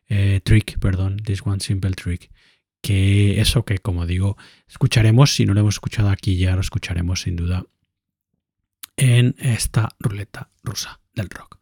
eh, 0.08 0.40
Trick, 0.44 0.78
perdón, 0.78 1.16
This 1.18 1.40
One 1.44 1.60
Simple 1.60 1.92
Trick, 1.92 2.30
que 2.82 3.40
eso 3.40 3.64
que 3.64 3.78
como 3.78 4.06
digo, 4.06 4.36
escucharemos, 4.68 5.34
si 5.34 5.46
no 5.46 5.54
lo 5.54 5.60
hemos 5.60 5.76
escuchado 5.76 6.10
aquí 6.10 6.36
ya 6.36 6.54
lo 6.54 6.60
escucharemos 6.60 7.22
sin 7.22 7.36
duda 7.36 7.64
en 8.96 9.36
esta 9.38 9.88
ruleta 9.98 10.50
rusa 10.62 11.00
del 11.14 11.30
rock. 11.30 11.58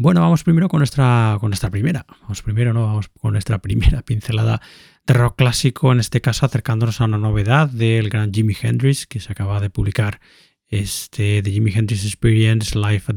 Bueno, 0.00 0.20
vamos 0.20 0.44
primero 0.44 0.68
con 0.68 0.78
nuestra, 0.78 1.38
con 1.40 1.50
nuestra 1.50 1.70
primera. 1.70 2.06
Vamos 2.22 2.40
primero, 2.42 2.72
¿no? 2.72 2.82
Vamos 2.82 3.08
con 3.08 3.32
nuestra 3.32 3.58
primera 3.62 4.02
pincelada 4.02 4.62
de 5.04 5.12
rock 5.12 5.34
clásico, 5.34 5.90
en 5.90 5.98
este 5.98 6.20
caso 6.20 6.46
acercándonos 6.46 7.00
a 7.00 7.06
una 7.06 7.18
novedad 7.18 7.68
del 7.68 8.08
gran 8.08 8.32
Jimi 8.32 8.54
Hendrix, 8.62 9.08
que 9.08 9.18
se 9.18 9.32
acaba 9.32 9.58
de 9.58 9.70
publicar 9.70 10.20
este 10.68 11.42
The 11.42 11.50
Jimi 11.50 11.72
Hendrix 11.72 12.04
Experience 12.04 12.78
Live 12.78 13.02
at 13.08 13.16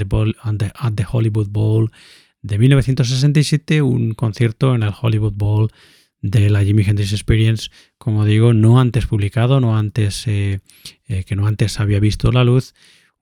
the, 0.58 0.72
at 0.74 0.94
the 0.96 1.06
Hollywood 1.08 1.50
Bowl 1.50 1.92
de 2.42 2.58
1967, 2.58 3.84
un 3.84 4.16
concierto 4.16 4.74
en 4.74 4.82
el 4.82 4.94
Hollywood 5.00 5.34
Bowl 5.34 5.72
de 6.22 6.50
la 6.50 6.64
Jimi 6.64 6.82
Hendrix 6.82 7.12
Experience, 7.12 7.70
como 8.00 8.26
digo, 8.26 8.54
no 8.54 8.80
antes 8.80 9.06
publicado, 9.06 9.60
no 9.60 9.78
antes 9.78 10.26
eh, 10.26 10.62
eh, 11.06 11.26
que 11.26 11.36
no 11.36 11.46
antes 11.46 11.80
había 11.80 12.00
visto 12.00 12.32
la 12.32 12.44
luz, 12.44 12.74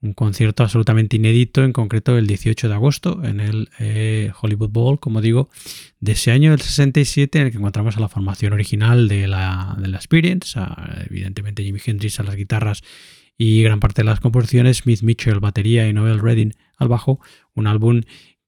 un 0.02 0.14
concierto 0.14 0.62
absolutamente 0.62 1.16
inédito, 1.16 1.62
en 1.62 1.72
concreto 1.72 2.16
el 2.16 2.26
18 2.26 2.68
de 2.68 2.74
agosto 2.74 3.22
en 3.22 3.40
el 3.40 3.68
eh, 3.78 4.32
Hollywood 4.40 4.70
Bowl, 4.70 5.00
como 5.00 5.20
digo, 5.20 5.50
de 6.00 6.12
ese 6.12 6.30
año 6.30 6.52
del 6.52 6.60
67, 6.60 7.38
en 7.38 7.46
el 7.46 7.52
que 7.52 7.58
encontramos 7.58 7.96
a 7.96 8.00
la 8.00 8.08
formación 8.08 8.52
original 8.52 9.08
de 9.08 9.26
la, 9.26 9.76
de 9.78 9.88
la 9.88 9.98
Experience, 9.98 10.58
evidentemente 11.08 11.62
Jimi 11.62 11.80
Hendrix 11.84 12.18
a 12.18 12.22
las 12.22 12.36
guitarras 12.36 12.82
y 13.36 13.62
gran 13.62 13.80
parte 13.80 14.02
de 14.02 14.06
las 14.06 14.20
composiciones, 14.20 14.78
Smith 14.78 15.02
Mitchell 15.02 15.40
batería 15.40 15.86
y 15.86 15.92
Noel 15.92 16.20
Redding 16.20 16.54
al 16.76 16.88
bajo, 16.88 17.20
un 17.54 17.66
álbum 17.66 18.02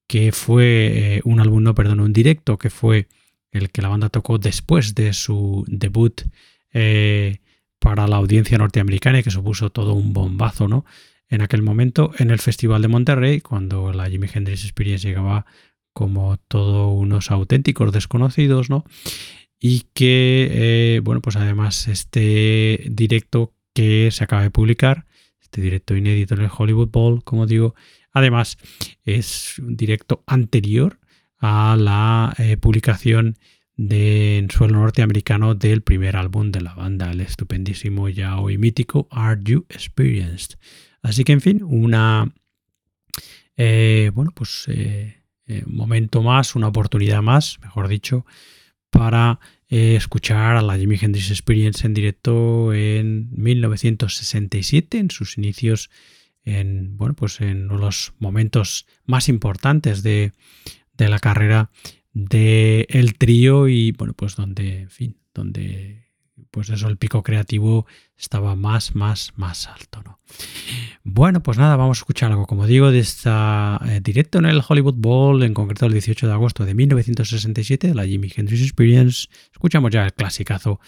que 0.07 0.33
fue, 0.33 1.21
un 1.25 1.41
álbum, 1.41 1.63
no, 1.63 1.75
perdón, 1.75 2.01
un 2.01 2.13
directo 2.13 2.59
que 2.59 2.71
fue 2.71 3.09
el 3.53 3.71
que 3.71 3.83
la 3.83 3.89
banda 3.89 4.09
tocó 4.09 4.39
después 4.39 4.95
de 4.95 5.13
su 5.13 5.65
debut 5.69 6.23
eh, 6.73 7.39
para 7.79 8.09
la 8.09 8.17
audiencia 8.17 8.59
norteamericana 8.59 9.21
y 9.21 9.23
que 9.23 9.31
supuso 9.31 9.71
todo 9.71 9.93
un 9.93 10.13
bombazo, 10.13 10.69
¿no? 10.69 10.85
En 11.33 11.41
aquel 11.41 11.63
momento, 11.63 12.11
en 12.19 12.31
el 12.31 12.41
Festival 12.41 12.83
de 12.83 12.89
Monterrey, 12.89 13.41
cuando 13.41 13.91
la 13.95 14.07
Jimi 14.11 14.27
Hendrix 14.31 14.65
Experience 14.65 15.09
llegaba 15.09 15.47
como 15.95 16.37
todos 16.37 16.93
unos 16.95 17.31
auténticos 17.31 17.91
desconocidos, 17.91 18.69
¿no? 18.69 18.85
Y 19.59 19.87
que, 19.95 20.51
eh, 20.53 21.01
bueno, 21.03 21.23
pues 21.23 21.37
además 21.37 21.89
este 21.89 22.85
directo 22.91 23.55
que 23.73 24.11
se 24.11 24.25
acaba 24.25 24.43
de 24.43 24.51
publicar, 24.51 25.07
este 25.41 25.63
directo 25.63 25.97
inédito 25.97 26.35
en 26.35 26.43
el 26.43 26.51
Hollywood 26.55 26.91
Bowl, 26.91 27.25
como 27.25 27.47
digo, 27.47 27.75
además 28.13 28.59
es 29.03 29.59
un 29.59 29.75
directo 29.75 30.25
anterior 30.27 31.01
a 31.39 31.77
la 31.79 32.35
eh, 32.37 32.59
publicación 32.59 33.39
en 33.79 34.51
suelo 34.51 34.81
norteamericano 34.81 35.55
del 35.55 35.81
primer 35.81 36.17
álbum 36.17 36.53
de 36.53 36.61
la 36.61 36.75
banda, 36.75 37.11
el 37.11 37.23
estupendísimo 37.23 38.11
ya 38.11 38.39
hoy 38.39 38.59
mítico 38.59 39.09
Are 39.11 39.41
You 39.43 39.65
Experienced. 39.71 40.59
Así 41.03 41.25
que, 41.25 41.33
en 41.33 41.41
fin, 41.41 41.63
una. 41.63 42.33
Eh, 43.57 44.11
bueno, 44.15 44.33
pues. 44.35 44.65
Eh, 44.69 45.19
un 45.67 45.75
momento 45.75 46.23
más, 46.23 46.55
una 46.55 46.69
oportunidad 46.69 47.21
más, 47.21 47.59
mejor 47.61 47.89
dicho, 47.89 48.25
para 48.89 49.39
escuchar 49.69 50.57
a 50.57 50.63
la 50.63 50.79
Jimi 50.79 50.97
Hendrix 50.99 51.31
Experience 51.31 51.87
en 51.87 51.93
directo 51.93 52.73
en 52.73 53.29
1967, 53.33 54.99
en 54.99 55.11
sus 55.11 55.37
inicios, 55.37 55.91
en, 56.45 56.97
bueno, 56.97 57.15
pues 57.15 57.41
en 57.41 57.69
los 57.69 58.15
momentos 58.19 58.87
más 59.05 59.29
importantes 59.29 60.03
de, 60.03 60.33
de 60.97 61.09
la 61.09 61.19
carrera 61.19 61.71
del 62.13 62.87
el 62.89 63.15
trío 63.15 63.69
y 63.69 63.93
bueno, 63.93 64.15
pues 64.15 64.37
donde, 64.37 64.81
en 64.83 64.91
fin, 64.91 65.17
donde 65.35 66.02
pues 66.53 66.69
eso, 66.69 66.87
el 66.87 66.99
pico 66.99 67.23
creativo 67.23 67.87
estaba 68.17 68.55
más, 68.55 68.95
más, 68.95 69.33
más 69.37 69.67
alto, 69.69 70.03
¿no? 70.05 70.21
Bueno, 71.03 71.43
pues 71.43 71.57
nada, 71.57 71.77
vamos 71.77 71.99
a 71.99 72.01
escuchar 72.01 72.31
algo, 72.31 72.47
como 72.47 72.67
digo, 72.67 72.91
de 72.91 72.99
esta 72.99 73.81
eh, 73.87 74.01
directo 74.03 74.39
en 74.39 74.45
el 74.45 74.63
Hollywood 74.67 74.97
Bowl, 74.97 75.43
en 75.43 75.55
concreto 75.55 75.87
el 75.87 75.95
18 75.95 76.27
de 76.27 76.33
agosto 76.33 76.67
de 76.67 76.75
1967, 76.75 77.95
la 77.95 78.07
Jimi 78.07 78.31
Hendrix 78.35 78.61
Experience. 78.61 79.29
Escuchamos 79.51 79.91
ya 79.91 80.05
el 80.05 80.13
clasicazo 80.13 80.79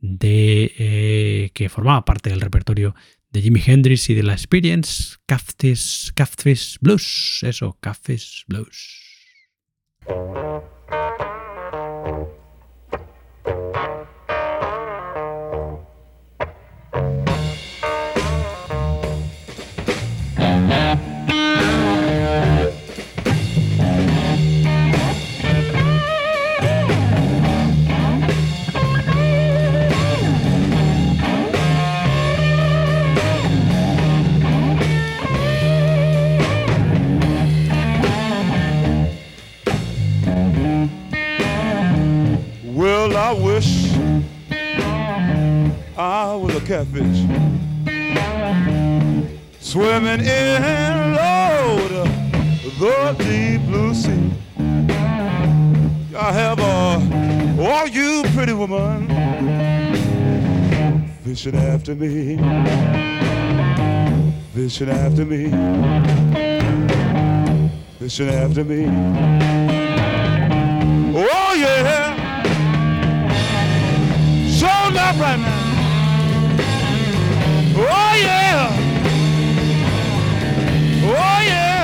de 0.00 0.72
eh, 0.78 1.50
que 1.54 1.70
formaba 1.70 2.04
parte 2.04 2.28
del 2.28 2.42
repertorio 2.42 2.94
de 3.30 3.40
Jimi 3.40 3.62
Hendrix 3.64 4.10
y 4.10 4.14
de 4.14 4.22
la 4.22 4.34
Experience, 4.34 5.16
Catfish 5.24 6.78
Blues, 6.82 7.40
eso, 7.42 7.78
Catfish 7.80 8.44
Blues. 8.46 9.02
Catfish 46.66 47.20
swimming 49.60 50.20
in 50.20 51.14
Lord 51.14 51.92
the 52.80 53.14
deep 53.18 53.62
blue 53.68 53.94
sea. 53.94 54.32
I 56.18 56.32
have 56.32 56.58
a 56.58 57.62
all 57.62 57.86
you 57.86 58.24
pretty 58.34 58.52
woman 58.52 59.06
fishing 61.22 61.54
after 61.54 61.94
me, 61.94 62.36
fishing 64.52 64.90
after 64.90 65.24
me, 65.24 65.50
fishing 68.00 68.28
after 68.28 68.64
me. 68.64 68.86
Oh 71.16 71.54
yeah 71.56 72.06
up 74.96 75.20
right 75.20 75.38
now. 75.38 75.55
Oh 77.78 78.14
yeah. 78.16 78.72
Oh 81.04 81.40
yeah. 81.44 81.76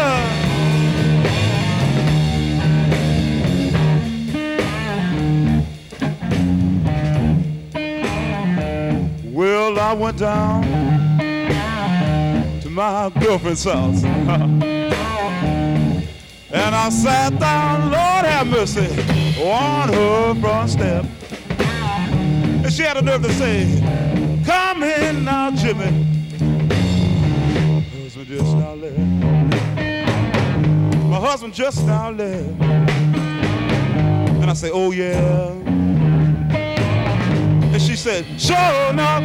Well, 9.32 9.78
I 9.78 9.93
went 9.93 10.16
down 10.18 10.62
to 12.62 12.70
my 12.70 13.11
girlfriend's 13.20 13.64
house. 13.64 14.03
and 14.05 14.95
I 16.53 16.88
sat 16.88 17.38
down, 17.38 17.90
Lord 17.90 18.24
have 18.24 18.47
mercy, 18.47 18.88
on 19.43 19.93
her 19.93 20.34
front 20.40 20.70
step. 20.70 21.05
And 22.64 22.72
she 22.72 22.82
had 22.82 22.97
a 22.97 23.03
nerve 23.03 23.22
to 23.24 23.32
say, 23.34 24.11
now, 25.74 25.90
Husband 28.02 28.26
just 28.26 28.56
now 28.56 28.74
left. 28.74 28.98
My 31.08 31.18
husband 31.18 31.54
just 31.54 31.86
now 31.86 32.10
left. 32.10 32.60
And 34.40 34.50
I 34.50 34.52
say, 34.52 34.70
Oh 34.72 34.90
yeah. 34.92 35.50
And 37.72 37.80
she 37.80 37.96
said, 37.96 38.24
Sure 38.38 38.90
enough. 38.90 39.24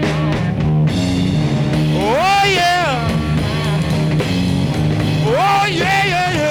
Oh 1.99 2.43
yeah. 2.45 3.09
Oh 5.25 5.65
yeah, 5.69 6.05
yeah, 6.05 6.33
yeah. 6.33 6.46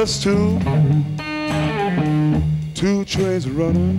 There's 0.00 0.22
two, 0.22 0.58
two 2.74 3.04
trains 3.04 3.50
running. 3.50 3.98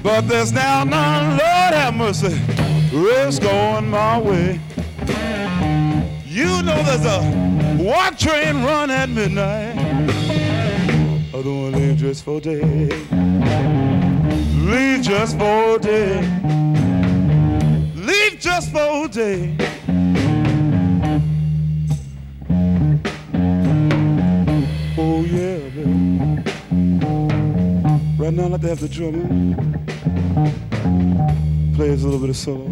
But 0.00 0.28
there's 0.28 0.52
now 0.52 0.84
none, 0.84 1.30
Lord 1.30 1.74
have 1.74 1.94
mercy, 1.94 2.38
it's 2.92 3.40
going 3.40 3.88
my 3.90 4.20
way. 4.20 4.60
You 6.24 6.62
know 6.62 6.80
there's 6.84 7.04
a 7.04 7.20
one 7.82 8.14
train 8.14 8.62
run 8.62 8.92
at 8.92 9.08
midnight. 9.08 9.76
Other 11.34 11.50
one 11.50 11.72
leave 11.72 11.96
just 11.96 12.24
for 12.24 12.40
day. 12.40 12.62
Leave 14.54 15.02
just 15.02 15.36
for 15.36 15.80
day. 15.80 16.20
Leave 17.96 18.38
just 18.38 18.70
for 18.70 19.08
day. 19.08 19.56
Right 28.28 28.36
now, 28.36 28.48
like 28.48 28.60
to 28.60 28.68
have 28.68 28.80
the 28.80 28.88
drummer 28.90 29.26
play 31.74 31.88
a 31.88 31.96
little 31.96 32.18
bit 32.18 32.28
of 32.28 32.36
solo. 32.36 32.68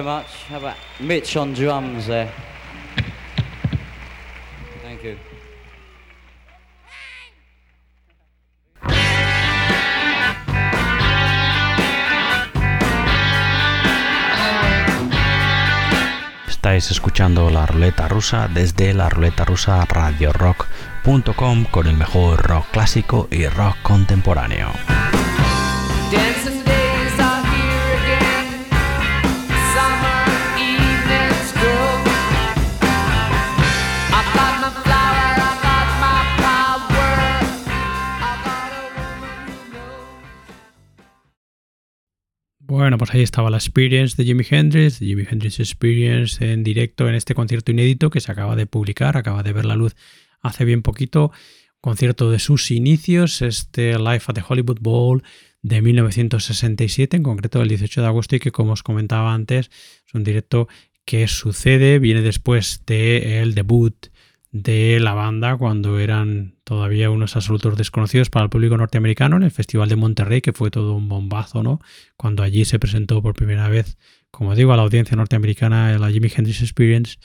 Thank 0.00 0.06
you 0.06 0.12
very 0.12 0.22
much. 0.22 0.44
How 0.48 0.56
about 0.56 0.76
Mitch 1.00 1.36
on 1.36 1.52
drums 1.52 2.06
there? 2.06 2.30
Thank 4.82 5.02
you. 5.02 5.16
Estáis 16.48 16.90
escuchando 16.90 17.50
la 17.50 17.66
ruleta 17.66 18.08
rusa 18.08 18.48
desde 18.48 18.94
la 18.94 19.08
ruleta 19.10 19.44
rusa 19.44 19.84
radiorock.com 19.84 21.64
con 21.70 21.86
el 21.86 21.96
mejor 21.96 22.42
rock 22.42 22.66
clásico 22.70 23.28
y 23.30 23.46
rock 23.48 23.76
contemporáneo. 23.82 24.70
Dancing 26.10 26.49
Bueno, 42.90 42.98
pues 42.98 43.14
ahí 43.14 43.22
estaba 43.22 43.50
la 43.50 43.58
Experience 43.58 44.16
de 44.16 44.24
Jimi 44.24 44.44
Hendrix, 44.50 44.98
de 44.98 45.06
Jimi 45.06 45.22
Hendrix 45.30 45.60
Experience 45.60 46.44
en 46.44 46.64
directo 46.64 47.08
en 47.08 47.14
este 47.14 47.36
concierto 47.36 47.70
inédito 47.70 48.10
que 48.10 48.18
se 48.18 48.32
acaba 48.32 48.56
de 48.56 48.66
publicar, 48.66 49.16
acaba 49.16 49.44
de 49.44 49.52
ver 49.52 49.64
la 49.64 49.76
luz 49.76 49.94
hace 50.40 50.64
bien 50.64 50.82
poquito, 50.82 51.30
concierto 51.80 52.32
de 52.32 52.40
sus 52.40 52.72
inicios, 52.72 53.42
este 53.42 53.96
Live 53.96 54.22
at 54.26 54.34
the 54.34 54.42
Hollywood 54.44 54.78
Bowl 54.80 55.22
de 55.62 55.80
1967, 55.82 57.16
en 57.16 57.22
concreto 57.22 57.62
el 57.62 57.68
18 57.68 58.00
de 58.00 58.06
agosto, 58.08 58.34
y 58.34 58.40
que 58.40 58.50
como 58.50 58.72
os 58.72 58.82
comentaba 58.82 59.34
antes, 59.34 59.70
es 60.04 60.12
un 60.12 60.24
directo 60.24 60.66
que 61.04 61.28
sucede, 61.28 62.00
viene 62.00 62.22
después 62.22 62.82
del 62.86 63.54
debut 63.54 64.08
de 64.52 64.98
la 64.98 65.14
banda 65.14 65.56
cuando 65.56 66.00
eran 66.00 66.56
todavía 66.64 67.10
unos 67.10 67.36
absolutos 67.36 67.76
desconocidos 67.76 68.30
para 68.30 68.44
el 68.44 68.50
público 68.50 68.76
norteamericano 68.76 69.36
en 69.36 69.44
el 69.44 69.50
Festival 69.50 69.88
de 69.88 69.96
Monterrey, 69.96 70.40
que 70.40 70.52
fue 70.52 70.70
todo 70.70 70.94
un 70.94 71.08
bombazo, 71.08 71.62
¿no? 71.62 71.80
Cuando 72.16 72.42
allí 72.42 72.64
se 72.64 72.78
presentó 72.78 73.22
por 73.22 73.34
primera 73.34 73.68
vez, 73.68 73.96
como 74.30 74.54
digo, 74.54 74.72
a 74.72 74.76
la 74.76 74.82
audiencia 74.82 75.16
norteamericana 75.16 75.96
la 75.98 76.10
Jimi 76.10 76.30
Hendrix 76.34 76.62
Experience. 76.62 77.18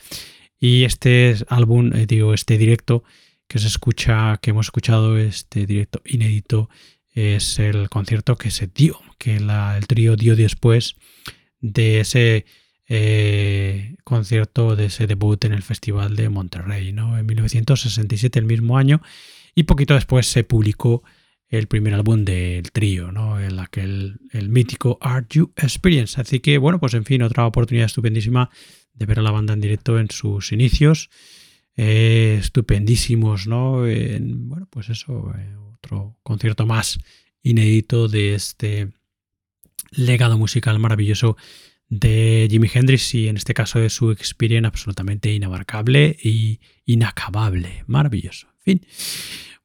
Y 0.59 0.83
este 0.83 1.35
álbum, 1.49 1.91
eh, 1.93 2.05
digo, 2.05 2.33
este 2.33 2.57
directo 2.57 3.03
que 3.47 3.59
se 3.59 3.67
escucha, 3.67 4.37
que 4.41 4.51
hemos 4.51 4.67
escuchado, 4.67 5.17
este 5.17 5.65
directo 5.65 6.01
inédito, 6.05 6.69
es 7.11 7.59
el 7.59 7.89
concierto 7.89 8.35
que 8.35 8.51
se 8.51 8.67
dio, 8.67 8.99
que 9.17 9.37
el 9.37 9.87
trío 9.87 10.15
dio 10.15 10.35
después 10.35 10.95
de 11.61 12.01
ese 12.01 12.45
eh, 12.87 13.95
concierto, 14.03 14.75
de 14.75 14.85
ese 14.85 15.07
debut 15.07 15.43
en 15.45 15.53
el 15.53 15.63
Festival 15.63 16.15
de 16.15 16.29
Monterrey, 16.29 16.93
¿no? 16.93 17.17
En 17.17 17.25
1967, 17.25 18.39
el 18.39 18.45
mismo 18.45 18.77
año, 18.77 19.01
y 19.55 19.63
poquito 19.63 19.93
después 19.93 20.27
se 20.27 20.43
publicó 20.43 21.03
el 21.47 21.67
primer 21.67 21.93
álbum 21.93 22.25
del 22.25 22.71
trío, 22.71 23.11
¿no? 23.11 23.39
El, 23.39 23.59
aquel, 23.59 24.19
el 24.31 24.49
mítico 24.49 24.97
Art 25.01 25.31
You 25.33 25.51
Experience. 25.55 26.19
Así 26.19 26.39
que, 26.39 26.57
bueno, 26.57 26.79
pues 26.79 26.93
en 26.93 27.05
fin, 27.05 27.21
otra 27.21 27.45
oportunidad 27.45 27.85
estupendísima 27.85 28.49
de 28.93 29.05
ver 29.05 29.19
a 29.19 29.21
la 29.21 29.31
banda 29.31 29.53
en 29.53 29.61
directo 29.61 29.99
en 29.99 30.09
sus 30.09 30.51
inicios. 30.51 31.09
Eh, 31.77 32.37
estupendísimos, 32.39 33.47
¿no? 33.47 33.81
bueno, 33.81 34.67
pues 34.69 34.89
eso, 34.89 35.33
eh, 35.37 35.55
otro 35.73 36.17
concierto 36.23 36.65
más 36.65 36.99
inédito 37.43 38.07
de 38.07 38.33
este 38.33 38.91
legado 39.91 40.37
musical 40.37 40.79
maravilloso 40.79 41.37
de 41.89 42.47
Jimi 42.49 42.69
Hendrix 42.73 43.13
y 43.13 43.27
en 43.27 43.37
este 43.37 43.53
caso 43.53 43.79
de 43.79 43.89
su 43.89 44.11
experiencia 44.11 44.67
absolutamente 44.67 45.31
inabarcable 45.31 46.15
y 46.21 46.59
inacabable. 46.85 47.83
Maravilloso. 47.87 48.47
En 48.65 48.79
fin. 48.79 48.87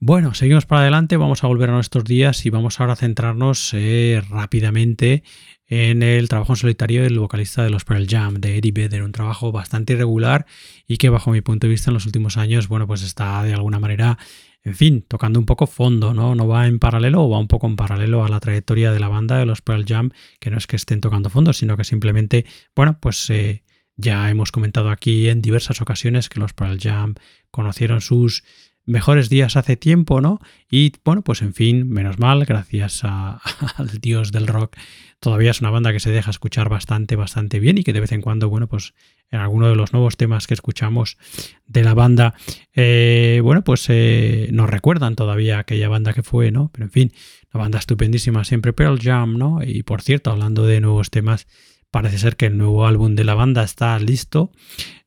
Bueno, 0.03 0.33
seguimos 0.33 0.65
para 0.65 0.81
adelante, 0.81 1.19
vamos 1.19 1.45
a 1.45 1.47
volver 1.47 1.69
a 1.69 1.75
nuestros 1.75 2.05
días 2.05 2.47
y 2.47 2.51
vamos 2.51 2.81
ahora 2.81 2.95
a 2.95 2.97
centrarnos 2.97 3.75
eh, 3.75 4.23
rápidamente 4.31 5.23
en 5.67 6.03
el 6.03 6.29
trabajo 6.31 6.55
en 6.55 6.57
solitario 6.57 7.03
del 7.03 7.19
vocalista 7.19 7.63
de 7.63 7.69
los 7.69 7.85
Pearl 7.85 8.07
Jam, 8.09 8.35
de 8.35 8.57
Eddie 8.57 8.73
Vedder, 8.73 9.03
un 9.03 9.13
trabajo 9.13 9.53
bastante 9.53 9.93
irregular 9.93 10.47
y 10.89 10.97
que 10.97 11.11
bajo 11.11 11.31
mi 11.31 11.43
punto 11.43 11.67
de 11.67 11.73
vista 11.73 11.91
en 11.91 11.95
los 11.95 12.07
últimos 12.07 12.39
años, 12.39 12.67
bueno, 12.67 12.87
pues 12.87 13.03
está 13.03 13.43
de 13.43 13.53
alguna 13.53 13.79
manera, 13.79 14.19
en 14.63 14.75
fin, 14.75 15.05
tocando 15.09 15.39
un 15.41 15.47
poco 15.47 15.67
fondo, 15.67 16.13
¿no? 16.13 16.35
No 16.35 16.47
va 16.47 16.67
en 16.67 16.79
paralelo 16.79 17.23
o 17.25 17.31
va 17.31 17.39
un 17.39 17.49
poco 17.49 17.67
en 17.67 17.77
paralelo 17.77 18.25
a 18.25 18.29
la 18.29 18.41
trayectoria 18.41 18.93
de 18.93 19.01
la 19.01 19.09
banda 19.09 19.39
de 19.39 19.47
los 19.47 19.63
Pearl 19.63 19.85
Jam, 19.87 20.11
que 20.39 20.51
no 20.51 20.59
es 20.59 20.67
que 20.67 20.77
estén 20.77 21.01
tocando 21.01 21.31
fondo, 21.31 21.53
sino 21.53 21.77
que 21.77 21.85
simplemente, 21.85 22.45
bueno, 22.77 22.99
pues 23.01 23.31
eh, 23.31 23.63
ya 23.97 24.31
hemos 24.31 24.53
comentado 24.53 24.91
aquí 24.91 25.29
en 25.29 25.41
diversas 25.41 25.81
ocasiones 25.81 26.29
que 26.29 26.41
los 26.41 26.53
Pearl 26.53 26.79
Jam 26.79 27.15
conocieron 27.51 28.03
sus 28.03 28.45
mejores 28.85 29.29
días 29.29 29.57
hace 29.57 29.77
tiempo, 29.77 30.21
¿no? 30.21 30.41
Y 30.71 30.93
bueno, 31.05 31.23
pues 31.23 31.43
en 31.43 31.55
fin, 31.55 31.89
menos 31.89 32.19
mal, 32.19 32.45
gracias 32.45 33.03
al 33.05 33.99
dios 34.01 34.33
del 34.33 34.47
rock, 34.47 34.77
todavía 35.21 35.51
es 35.51 35.61
una 35.61 35.71
banda 35.71 35.93
que 35.93 36.01
se 36.01 36.11
deja 36.11 36.31
escuchar 36.31 36.69
bastante, 36.69 37.15
bastante 37.15 37.61
bien 37.61 37.79
y 37.79 37.85
que 37.85 37.93
de 37.93 38.01
vez 38.01 38.13
en 38.13 38.23
cuando, 38.23 38.49
bueno, 38.49 38.67
pues 38.67 38.95
en 39.31 39.39
alguno 39.39 39.69
de 39.69 39.77
los 39.77 39.93
nuevos 39.93 40.17
temas 40.17 40.47
que 40.47 40.55
escuchamos 40.55 41.19
de 41.67 41.85
la 41.85 41.95
banda, 41.95 42.35
eh, 42.75 43.41
bueno, 43.45 43.63
pues 43.63 43.85
eh, 43.89 44.49
nos 44.53 44.69
recuerdan 44.69 45.15
todavía 45.15 45.59
aquella 45.59 45.89
banda 45.89 46.15
que 46.15 46.23
fue, 46.23 46.51
¿no? 46.51 46.71
Pero 46.73 46.87
en 46.87 46.91
fin, 46.91 47.13
una 47.53 47.63
banda 47.63 47.79
estupendísima, 47.79 48.45
siempre 48.45 48.73
Pearl 48.73 48.99
Jam, 48.99 49.37
¿no? 49.37 49.63
Y 49.63 49.83
por 49.83 50.03
cierto, 50.03 50.31
hablando 50.31 50.67
de 50.67 50.81
nuevos 50.81 51.11
temas, 51.11 51.47
parece 51.91 52.19
ser 52.19 52.37
que 52.37 52.47
el 52.47 52.57
nuevo 52.57 52.87
álbum 52.87 53.15
de 53.15 53.25
la 53.25 53.35
banda 53.35 53.63
está 53.63 53.99
listo. 53.99 54.53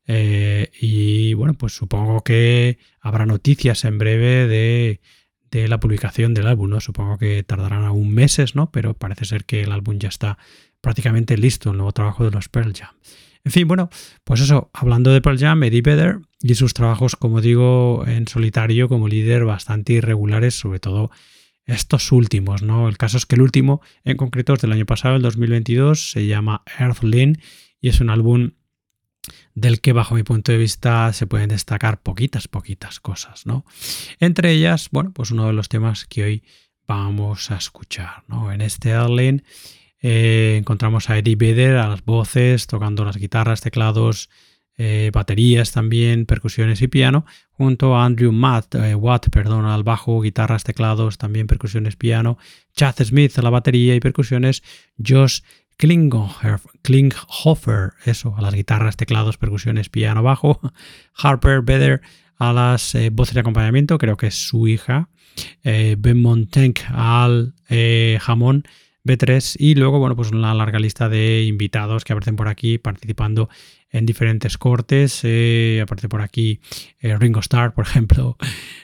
Eh, 0.06 0.70
y 0.80 1.34
bueno, 1.34 1.54
pues 1.54 1.74
supongo 1.74 2.24
que 2.24 2.78
habrá 3.00 3.26
noticias 3.26 3.86
en 3.86 3.98
breve 3.98 4.48
de, 4.48 5.02
la 5.68 5.80
publicación 5.80 6.34
del 6.34 6.48
álbum, 6.48 6.70
¿no? 6.70 6.80
Supongo 6.80 7.18
que 7.18 7.44
tardarán 7.44 7.84
aún 7.84 8.14
meses, 8.14 8.56
¿no? 8.56 8.72
Pero 8.72 8.94
parece 8.94 9.26
ser 9.26 9.46
que 9.46 9.62
el 9.62 9.72
álbum 9.72 10.00
ya 10.00 10.10
está 10.10 10.38
prácticamente 10.82 11.38
listo, 11.38 11.72
el 11.72 11.78
nuevo 11.78 11.92
trabajo 11.92 12.26
de 12.26 12.32
los 12.32 12.50
Pearl 12.50 12.74
Jam. 12.74 12.90
En 13.46 13.52
fin, 13.52 13.68
bueno, 13.68 13.90
pues 14.24 14.42
eso, 14.42 14.70
hablando 14.74 15.12
de 15.12 15.22
Pearl 15.22 15.38
Jam, 15.38 15.64
Eddie 15.64 15.82
Vedder 15.82 16.20
y 16.42 16.56
sus 16.56 16.74
trabajos, 16.74 17.16
como 17.16 17.42
digo, 17.42 18.04
en 18.08 18.28
solitario 18.28 18.88
como 18.88 19.08
líder 19.08 19.46
bastante 19.46 19.94
irregulares, 19.94 20.56
sobre 20.56 20.80
todo 20.80 21.12
estos 21.66 22.12
últimos, 22.12 22.62
¿no? 22.64 22.88
El 22.88 22.98
caso 22.98 23.18
es 23.18 23.26
que 23.26 23.36
el 23.36 23.42
último, 23.42 23.82
en 24.04 24.18
concreto, 24.18 24.54
es 24.54 24.62
del 24.62 24.72
año 24.72 24.86
pasado, 24.86 25.16
el 25.16 25.22
2022, 25.22 26.12
se 26.12 26.26
llama 26.28 26.64
Earthling 26.80 27.40
y 27.82 27.90
es 27.90 28.00
un 28.00 28.10
álbum 28.10 28.52
del 29.56 29.82
que 29.82 29.94
bajo 29.94 30.16
mi 30.16 30.24
punto 30.24 30.52
de 30.52 30.58
vista 30.58 31.12
se 31.14 31.28
pueden 31.28 31.50
destacar 31.50 32.02
poquitas, 32.02 32.48
poquitas 32.48 33.00
cosas, 33.00 33.46
¿no? 33.46 33.66
Entre 34.20 34.52
ellas, 34.52 34.90
bueno, 34.92 35.12
pues 35.14 35.32
uno 35.32 35.48
de 35.48 35.54
los 35.54 35.70
temas 35.70 36.06
que 36.06 36.24
hoy 36.24 36.44
vamos 36.88 37.52
a 37.52 37.58
escuchar, 37.58 38.24
¿no? 38.28 38.52
En 38.52 38.62
este 38.62 38.90
Erling 38.90 39.44
eh, 40.02 40.58
encontramos 40.60 41.10
a 41.10 41.18
Eddie 41.18 41.36
Vedder 41.36 41.78
a 41.78 41.88
las 41.88 42.04
voces, 42.04 42.68
tocando 42.68 43.06
las 43.06 43.18
guitarras, 43.18 43.62
teclados, 43.62 44.30
eh, 44.76 45.12
baterías 45.14 45.72
también, 45.72 46.26
percusiones 46.26 46.82
y 46.82 46.88
piano, 46.88 47.26
junto 47.52 47.96
a 47.96 48.06
Andrew 48.06 48.32
Matt, 48.32 48.76
eh, 48.76 48.96
Watt 48.96 49.30
perdón, 49.30 49.66
al 49.66 49.84
bajo, 49.84 50.20
guitarras, 50.20 50.64
teclados, 50.64 51.20
también 51.20 51.46
percusiones, 51.46 51.96
piano, 51.96 52.40
Chad 52.76 52.96
Smith 53.04 53.38
a 53.38 53.44
la 53.44 53.52
batería 53.52 53.96
y 53.96 54.00
percusiones, 54.00 54.64
Josh 54.98 55.42
Klinghoffer, 56.82 57.92
eso, 58.06 58.36
a 58.38 58.42
las 58.42 58.54
guitarras, 58.54 58.96
teclados, 58.96 59.38
percusiones, 59.38 59.90
piano, 59.90 60.24
bajo. 60.24 60.62
Harper 61.14 61.62
Vedder 61.62 62.02
a 62.38 62.54
las 62.54 62.96
eh, 62.96 63.10
voces 63.10 63.34
de 63.34 63.42
acompañamiento, 63.42 63.98
creo 63.98 64.16
que 64.16 64.28
es 64.28 64.36
su 64.36 64.70
hija. 64.70 65.10
Eh, 65.64 65.98
ben 66.00 66.22
Montenk 66.22 66.80
al 66.90 67.54
eh, 67.68 68.18
jamón 68.22 68.64
B3 69.04 69.58
y 69.60 69.76
luego, 69.76 70.00
bueno, 70.00 70.16
pues 70.16 70.32
una 70.32 70.54
larga 70.54 70.80
lista 70.80 71.10
de 71.10 71.44
invitados 71.44 72.06
que 72.06 72.14
aparecen 72.14 72.38
por 72.38 72.48
aquí 72.48 72.78
participando 72.78 73.50
en 73.90 74.06
diferentes 74.06 74.58
cortes. 74.58 75.20
aparece 75.82 76.08
por 76.08 76.22
aquí 76.22 76.62
Ringo 77.02 77.42
Starr, 77.42 77.74
por 77.74 77.86
ejemplo, 77.88 78.38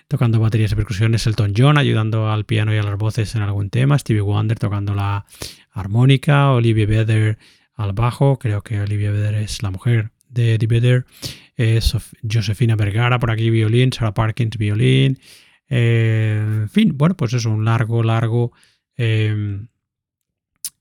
tocando 0.09 0.39
baterías 0.39 0.73
y 0.73 0.75
percusiones. 0.75 1.25
Elton 1.27 1.53
John 1.55 1.77
ayudando 1.77 2.29
al 2.29 2.43
piano 2.45 2.73
y 2.73 2.77
a 2.77 2.83
las 2.83 2.97
voces 2.97 3.35
en 3.35 3.41
algún 3.41 3.69
tema. 3.69 3.97
Stevie 3.97 4.21
Wonder 4.21 4.59
tocando 4.59 4.93
la 4.93 5.25
armónica, 5.79 6.51
Olivia 6.51 6.85
Vedder 6.85 7.37
al 7.75 7.93
bajo, 7.93 8.37
creo 8.39 8.61
que 8.61 8.79
Olivia 8.79 9.11
Vedder 9.11 9.35
es 9.35 9.63
la 9.63 9.71
mujer 9.71 10.11
de 10.27 10.55
Eddie 10.55 10.67
Vedder, 10.67 11.05
Josefina 12.31 12.75
Vergara 12.75 13.19
por 13.19 13.31
aquí 13.31 13.49
violín, 13.49 13.91
Sarah 13.91 14.13
Parkins 14.13 14.57
violín, 14.57 15.19
eh, 15.69 16.41
en 16.41 16.69
fin, 16.69 16.97
bueno, 16.97 17.15
pues 17.15 17.33
es 17.33 17.45
un 17.45 17.63
largo, 17.63 18.03
largo 18.03 18.51
em, 18.95 19.67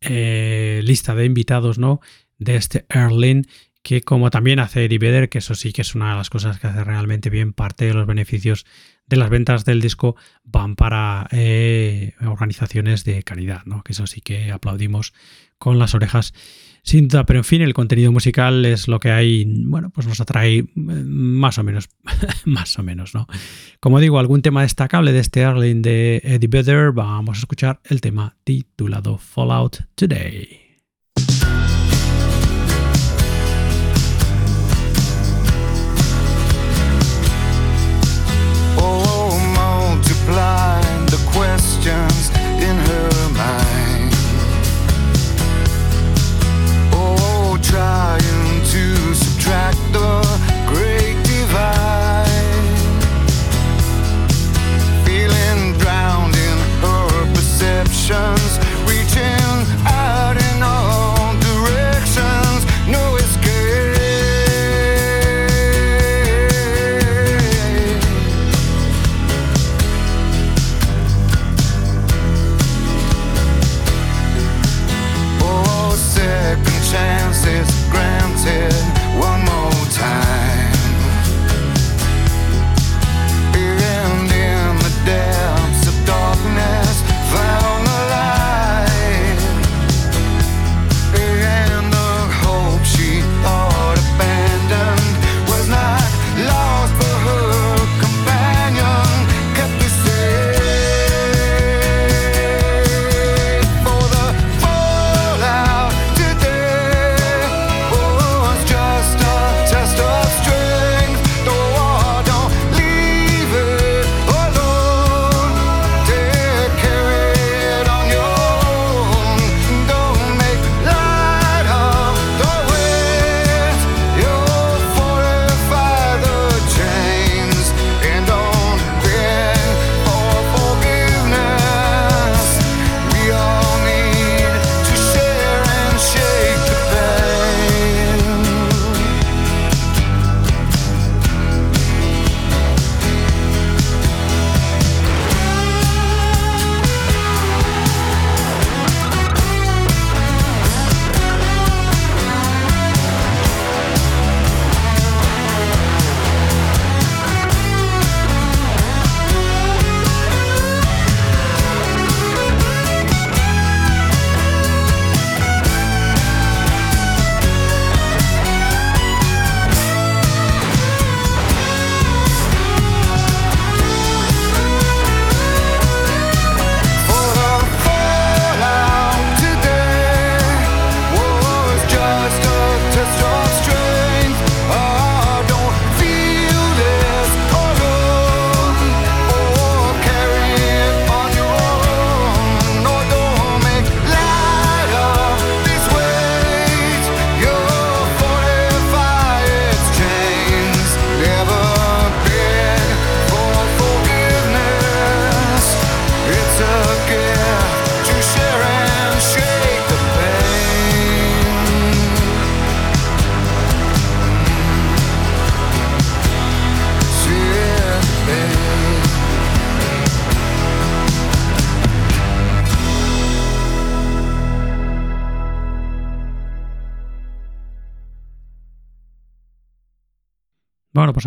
eh, 0.00 0.80
lista 0.84 1.14
de 1.14 1.26
invitados, 1.26 1.78
¿no? 1.78 2.00
De 2.38 2.56
este 2.56 2.86
Erling 2.88 3.46
que 3.88 4.02
como 4.02 4.28
también 4.28 4.58
hace 4.58 4.84
Eddie 4.84 5.30
que 5.30 5.38
eso 5.38 5.54
sí 5.54 5.72
que 5.72 5.80
es 5.80 5.94
una 5.94 6.10
de 6.10 6.16
las 6.18 6.28
cosas 6.28 6.58
que 6.58 6.66
hace 6.66 6.84
realmente 6.84 7.30
bien, 7.30 7.54
parte 7.54 7.86
de 7.86 7.94
los 7.94 8.06
beneficios 8.06 8.66
de 9.06 9.16
las 9.16 9.30
ventas 9.30 9.64
del 9.64 9.80
disco 9.80 10.14
van 10.44 10.76
para 10.76 11.26
eh, 11.30 12.12
organizaciones 12.20 13.04
de 13.04 13.22
caridad, 13.22 13.62
¿no? 13.64 13.82
que 13.82 13.92
eso 13.92 14.06
sí 14.06 14.20
que 14.20 14.52
aplaudimos 14.52 15.14
con 15.56 15.78
las 15.78 15.94
orejas 15.94 16.34
sin 16.82 17.08
duda, 17.08 17.24
pero 17.24 17.38
en 17.38 17.44
fin, 17.44 17.62
el 17.62 17.72
contenido 17.72 18.12
musical 18.12 18.66
es 18.66 18.88
lo 18.88 19.00
que 19.00 19.10
hay, 19.10 19.46
bueno, 19.46 19.88
pues 19.88 20.06
nos 20.06 20.20
atrae 20.20 20.58
eh, 20.58 20.66
más 20.76 21.56
o 21.56 21.64
menos, 21.64 21.88
más 22.44 22.78
o 22.78 22.82
menos, 22.82 23.14
¿no? 23.14 23.26
Como 23.80 24.00
digo, 24.00 24.18
algún 24.18 24.42
tema 24.42 24.62
destacable 24.62 25.12
de 25.12 25.20
este 25.20 25.44
Arling 25.44 25.80
de 25.80 26.20
Eddie 26.24 26.48
Vedder, 26.48 26.92
vamos 26.92 27.38
a 27.38 27.40
escuchar 27.40 27.80
el 27.84 28.02
tema 28.02 28.36
titulado 28.44 29.16
Fallout 29.16 29.78
Today. 29.94 30.67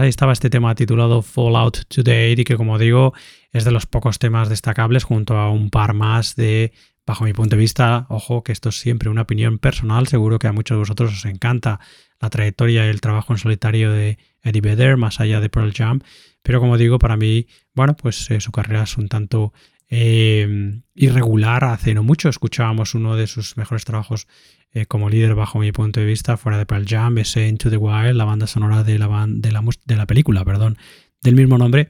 Ahí 0.02 0.10
estaba 0.10 0.34
este 0.34 0.50
tema 0.50 0.74
titulado 0.76 1.22
Fallout 1.22 1.86
Today 1.88 2.34
y 2.34 2.44
que 2.44 2.58
como 2.58 2.80
digo 2.80 3.14
es 3.52 3.66
de 3.66 3.72
los 3.72 3.86
pocos 3.86 4.20
temas 4.20 4.50
destacables 4.50 5.04
junto 5.04 5.38
a 5.38 5.52
un 5.52 5.70
par 5.70 5.94
más 5.94 6.36
de, 6.36 6.74
bajo 7.06 7.24
mi 7.24 7.34
punto 7.34 7.56
de 7.56 7.60
vista, 7.60 8.08
ojo 8.10 8.44
que 8.44 8.52
esto 8.52 8.70
es 8.70 8.80
siempre 8.80 9.10
una 9.10 9.22
opinión 9.22 9.60
personal, 9.60 10.08
seguro 10.08 10.40
que 10.40 10.48
a 10.48 10.54
muchos 10.54 10.76
de 10.76 10.80
vosotros 10.80 11.14
os 11.14 11.26
encanta 11.26 11.80
la 12.20 12.30
trayectoria 12.30 12.86
y 12.86 12.90
el 12.90 13.02
trabajo 13.02 13.34
en 13.34 13.38
solitario 13.38 13.92
de 13.92 14.18
Eddie 14.42 14.62
Vedder, 14.62 14.98
más 14.98 15.20
allá 15.20 15.40
de 15.40 15.50
Pearl 15.50 15.74
Jam, 15.74 16.02
pero 16.42 16.60
como 16.60 16.78
digo, 16.78 16.98
para 16.98 17.18
mí, 17.18 17.48
bueno, 17.74 17.96
pues 17.96 18.30
eh, 18.32 18.42
su 18.42 18.52
carrera 18.52 18.84
es 18.84 18.98
un 18.98 19.08
tanto 19.08 19.54
eh, 19.92 20.82
irregular. 20.96 21.66
Hace 21.66 21.94
no 21.94 22.02
mucho 22.02 22.30
escuchábamos 22.30 22.96
uno 22.96 23.16
de 23.16 23.28
sus 23.28 23.58
mejores 23.58 23.86
trabajos 23.86 24.28
eh, 24.74 24.86
como 24.86 25.10
líder 25.10 25.36
bajo 25.36 25.60
mi 25.60 25.74
punto 25.74 26.00
de 26.00 26.06
vista, 26.06 26.38
fuera 26.38 26.58
de 26.58 26.66
Pearl 26.66 26.86
Jam, 26.88 27.18
ese 27.18 27.46
Into 27.48 27.70
the 27.70 27.76
Wild, 27.76 28.16
la 28.16 28.24
banda 28.24 28.48
sonora 28.48 28.84
de 28.84 28.98
la, 28.98 29.28
de 29.28 29.96
la, 29.98 30.06
película, 30.06 30.46
perdón, 30.46 30.78
del 31.22 31.36
mismo 31.36 31.58
nombre, 31.58 31.90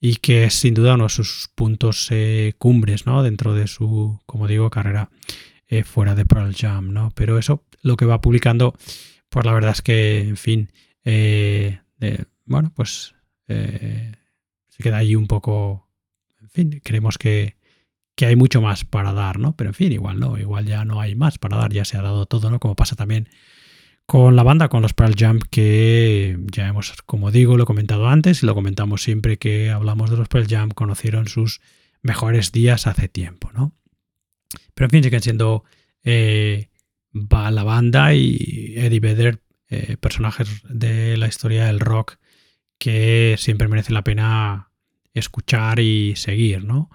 y 0.00 0.16
que 0.16 0.44
es 0.44 0.54
sin 0.54 0.72
duda 0.72 0.94
uno 0.94 1.04
de 1.04 1.10
sus 1.10 1.50
puntos 1.54 2.08
eh, 2.10 2.54
cumbres, 2.56 3.04
¿no? 3.04 3.22
Dentro 3.22 3.52
de 3.52 3.66
su, 3.66 4.18
como 4.24 4.48
digo, 4.48 4.70
carrera 4.70 5.10
eh, 5.68 5.84
fuera 5.84 6.14
de 6.14 6.24
Pearl 6.24 6.54
Jam, 6.54 6.94
¿no? 6.94 7.12
Pero 7.14 7.38
eso, 7.38 7.62
lo 7.82 7.96
que 7.96 8.06
va 8.06 8.22
publicando, 8.22 8.74
pues 9.28 9.44
la 9.44 9.52
verdad 9.52 9.72
es 9.72 9.82
que, 9.82 10.20
en 10.20 10.38
fin, 10.38 10.70
bueno, 12.46 12.72
pues 12.74 13.14
se 13.46 14.82
queda 14.82 14.96
ahí 14.96 15.14
un 15.14 15.26
poco, 15.26 15.83
fin, 16.54 16.80
creemos 16.82 17.18
que, 17.18 17.56
que 18.14 18.26
hay 18.26 18.36
mucho 18.36 18.60
más 18.60 18.84
para 18.84 19.12
dar, 19.12 19.38
¿no? 19.38 19.56
Pero 19.56 19.70
en 19.70 19.74
fin, 19.74 19.92
igual 19.92 20.20
no, 20.20 20.38
igual 20.38 20.66
ya 20.66 20.84
no 20.84 21.00
hay 21.00 21.14
más 21.14 21.38
para 21.38 21.56
dar, 21.56 21.72
ya 21.72 21.84
se 21.84 21.96
ha 21.96 22.02
dado 22.02 22.26
todo, 22.26 22.50
¿no? 22.50 22.60
Como 22.60 22.76
pasa 22.76 22.96
también 22.96 23.28
con 24.06 24.36
la 24.36 24.42
banda, 24.42 24.68
con 24.68 24.82
los 24.82 24.92
Pearl 24.92 25.14
Jump, 25.18 25.44
que 25.50 26.38
ya 26.52 26.68
hemos, 26.68 26.92
como 27.02 27.30
digo, 27.30 27.56
lo 27.56 27.64
he 27.64 27.66
comentado 27.66 28.08
antes 28.08 28.42
y 28.42 28.46
lo 28.46 28.54
comentamos 28.54 29.02
siempre 29.02 29.38
que 29.38 29.70
hablamos 29.70 30.10
de 30.10 30.16
los 30.16 30.28
Pearl 30.28 30.46
Jump, 30.48 30.74
conocieron 30.74 31.26
sus 31.26 31.60
mejores 32.02 32.52
días 32.52 32.86
hace 32.86 33.08
tiempo, 33.08 33.50
¿no? 33.52 33.74
Pero 34.74 34.86
en 34.86 34.90
fin, 34.90 35.02
siguen 35.02 35.22
siendo 35.22 35.64
eh, 36.02 36.68
la 37.12 37.64
banda 37.64 38.14
y 38.14 38.74
Eddie 38.76 39.00
Vedder, 39.00 39.40
eh, 39.68 39.96
personajes 39.96 40.62
de 40.68 41.16
la 41.16 41.26
historia 41.26 41.64
del 41.64 41.80
rock 41.80 42.18
que 42.78 43.36
siempre 43.38 43.68
merece 43.68 43.92
la 43.92 44.04
pena 44.04 44.70
escuchar 45.14 45.80
y 45.80 46.16
seguir, 46.16 46.64
¿no? 46.64 46.90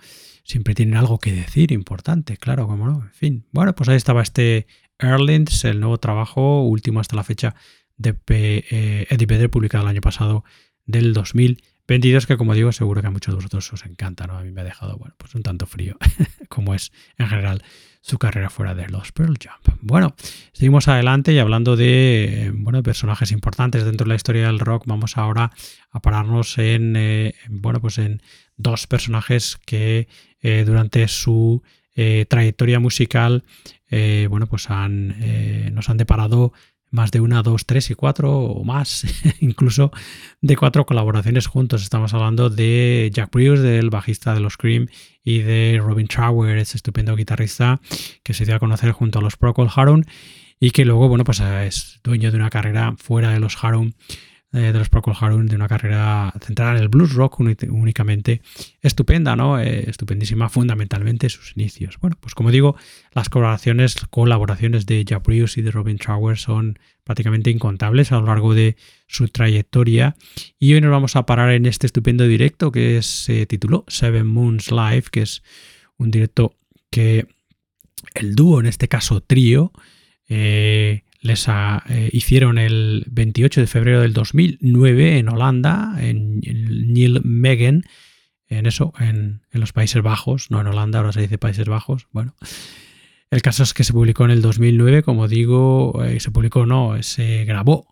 siempre 0.49 0.73
tienen 0.73 0.97
algo 0.97 1.19
que 1.19 1.31
decir 1.31 1.71
importante, 1.71 2.35
claro, 2.35 2.65
como 2.67 2.87
no. 2.87 3.03
En 3.03 3.13
fin, 3.13 3.45
bueno, 3.51 3.75
pues 3.75 3.87
ahí 3.87 3.97
estaba 3.97 4.23
este 4.23 4.65
Erlins, 4.97 5.63
el 5.63 5.79
nuevo 5.79 5.99
trabajo, 5.99 6.63
último 6.63 6.99
hasta 6.99 7.15
la 7.15 7.23
fecha 7.23 7.53
de 7.97 8.15
eh, 8.27 9.05
Eddie 9.11 9.27
Vedder, 9.27 9.51
publicado 9.51 9.83
el 9.83 9.91
año 9.91 10.01
pasado 10.01 10.43
del 10.85 11.13
2022, 11.89 12.27
que 12.27 12.37
como 12.37 12.53
digo, 12.53 12.71
seguro 12.71 13.01
que 13.01 13.07
a 13.07 13.09
muchos 13.09 13.33
de 13.33 13.37
vosotros 13.37 13.73
os 13.73 13.83
encanta, 13.83 14.27
¿no? 14.27 14.37
A 14.37 14.43
mí 14.43 14.51
me 14.51 14.61
ha 14.61 14.63
dejado, 14.63 14.95
bueno, 14.97 15.15
pues 15.17 15.33
un 15.33 15.41
tanto 15.41 15.65
frío, 15.65 15.97
como 16.47 16.75
es 16.75 16.91
en 17.17 17.27
general 17.27 17.63
su 18.01 18.19
carrera 18.19 18.51
fuera 18.51 18.75
de 18.75 18.87
los 18.89 19.11
Pearl 19.11 19.33
Jump. 19.43 19.75
Bueno, 19.81 20.13
seguimos 20.53 20.87
adelante 20.87 21.33
y 21.33 21.39
hablando 21.39 21.75
de 21.75 22.51
bueno, 22.53 22.83
personajes 22.83 23.31
importantes 23.31 23.85
dentro 23.85 24.05
de 24.05 24.09
la 24.09 24.15
historia 24.15 24.45
del 24.45 24.59
rock, 24.59 24.83
vamos 24.85 25.17
ahora 25.17 25.51
a 25.89 25.99
pararnos 25.99 26.59
en, 26.59 26.95
eh, 26.95 27.33
bueno, 27.49 27.81
pues 27.81 27.97
en 27.97 28.21
dos 28.55 28.85
personajes 28.85 29.57
que 29.65 30.07
eh, 30.41 30.65
durante 30.67 31.07
su 31.07 31.63
eh, 31.95 32.27
trayectoria 32.29 32.79
musical, 32.79 33.43
bueno, 34.29 34.45
pues 34.45 34.69
han, 34.69 35.73
nos 35.73 35.89
han 35.89 35.97
deparado 35.97 36.53
más 36.91 37.11
de 37.11 37.21
una, 37.21 37.43
dos, 37.43 37.65
tres 37.65 37.89
y 37.91 37.95
cuatro 37.95 38.39
o 38.39 38.63
más, 38.63 39.05
incluso 39.39 39.91
de 40.41 40.55
cuatro 40.55 40.85
colaboraciones 40.85 41.47
juntos. 41.47 41.83
Estamos 41.83 42.13
hablando 42.13 42.49
de 42.49 43.09
Jack 43.13 43.31
Bruce, 43.31 43.61
del 43.61 43.89
bajista 43.89 44.33
de 44.33 44.39
los 44.39 44.57
Cream, 44.57 44.87
y 45.23 45.39
de 45.39 45.79
Robin 45.81 46.07
Trower, 46.07 46.57
ese 46.57 46.77
estupendo 46.77 47.15
guitarrista 47.15 47.79
que 48.23 48.33
se 48.33 48.45
dio 48.45 48.55
a 48.55 48.59
conocer 48.59 48.91
junto 48.91 49.19
a 49.19 49.21
los 49.21 49.37
Procol 49.37 49.69
Harum 49.75 50.03
y 50.59 50.71
que 50.71 50.85
luego, 50.85 51.07
bueno, 51.07 51.23
pues 51.23 51.39
es 51.39 51.99
dueño 52.03 52.31
de 52.31 52.37
una 52.37 52.49
carrera 52.49 52.95
fuera 52.97 53.31
de 53.31 53.39
los 53.39 53.63
Harum 53.63 53.91
eh, 54.51 54.71
de 54.71 54.79
los 54.79 54.89
Procol 54.89 55.13
Harum, 55.19 55.45
de 55.45 55.55
una 55.55 55.67
carrera 55.67 56.33
centrada 56.41 56.71
en 56.71 56.77
el 56.77 56.89
blues 56.89 57.13
rock 57.13 57.39
únicamente, 57.39 58.41
estupenda, 58.81 59.35
¿no? 59.35 59.59
Eh, 59.59 59.87
estupendísima, 59.87 60.49
fundamentalmente 60.49 61.29
sus 61.29 61.55
inicios. 61.55 61.99
Bueno, 62.01 62.17
pues 62.19 62.33
como 62.33 62.49
digo, 62.49 62.75
las 63.13 63.29
colaboraciones, 63.29 63.95
colaboraciones 64.09 64.87
de 64.87 65.03
Bruce 65.23 65.59
y 65.59 65.63
de 65.63 65.69
Robin 65.69 65.97
Trower 65.97 66.37
son 66.37 66.79
prácticamente 67.03 67.51
incontables 67.51 68.11
a 68.11 68.19
lo 68.19 68.25
largo 68.25 68.55
de 68.55 68.75
su 69.07 69.27
trayectoria. 69.27 70.15
Y 70.57 70.73
hoy 70.73 70.81
nos 70.81 70.91
vamos 70.91 71.15
a 71.15 71.27
parar 71.27 71.51
en 71.51 71.67
este 71.67 71.85
estupendo 71.85 72.27
directo 72.27 72.71
que 72.71 73.03
se 73.03 73.45
tituló 73.45 73.85
Seven 73.87 74.25
Moons 74.25 74.71
Live, 74.71 75.05
que 75.11 75.21
es 75.21 75.43
un 75.97 76.09
directo 76.09 76.55
que 76.89 77.27
el 78.15 78.35
dúo, 78.35 78.59
en 78.59 78.65
este 78.65 78.87
caso 78.87 79.21
trío, 79.21 79.71
eh, 80.27 81.03
les 81.21 81.47
eh, 81.47 82.09
hicieron 82.13 82.57
el 82.57 83.05
28 83.09 83.61
de 83.61 83.67
febrero 83.67 84.01
del 84.01 84.13
2009 84.13 85.17
en 85.17 85.29
Holanda, 85.29 85.95
en, 85.99 86.41
en 86.43 87.21
Megan, 87.23 87.83
en 88.47 88.65
eso, 88.65 88.93
en, 88.99 89.41
los 89.51 89.73
Países 89.73 90.01
Bajos, 90.01 90.49
no 90.49 90.61
en 90.61 90.67
Holanda, 90.67 90.99
ahora 90.99 91.11
se 91.11 91.21
dice 91.21 91.37
Países 91.37 91.67
Bajos, 91.67 92.07
bueno. 92.11 92.35
El 93.31 93.43
caso 93.43 93.61
es 93.61 93.75
que 93.75 93.83
se 93.83 93.93
publicó 93.93 94.25
en 94.25 94.31
el 94.31 94.41
2009, 94.41 95.03
como 95.03 95.27
digo, 95.27 96.03
eh, 96.03 96.19
se 96.19 96.31
publicó, 96.31 96.65
no, 96.65 97.01
se 97.03 97.45
grabó 97.45 97.87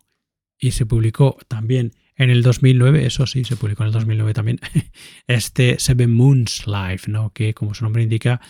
y 0.58 0.72
se 0.72 0.84
publicó 0.84 1.38
también 1.46 1.92
en 2.16 2.30
el 2.30 2.42
2009, 2.42 3.06
eso 3.06 3.26
sí, 3.26 3.44
se 3.44 3.54
publicó 3.54 3.84
en 3.84 3.88
el 3.88 3.92
2009 3.92 4.34
también, 4.34 4.58
este 5.28 5.78
Seven 5.78 6.12
Moons 6.12 6.66
Live, 6.66 7.02
¿no? 7.06 7.32
que 7.32 7.54
como 7.54 7.74
su 7.74 7.84
nombre 7.84 8.02
indica 8.02 8.40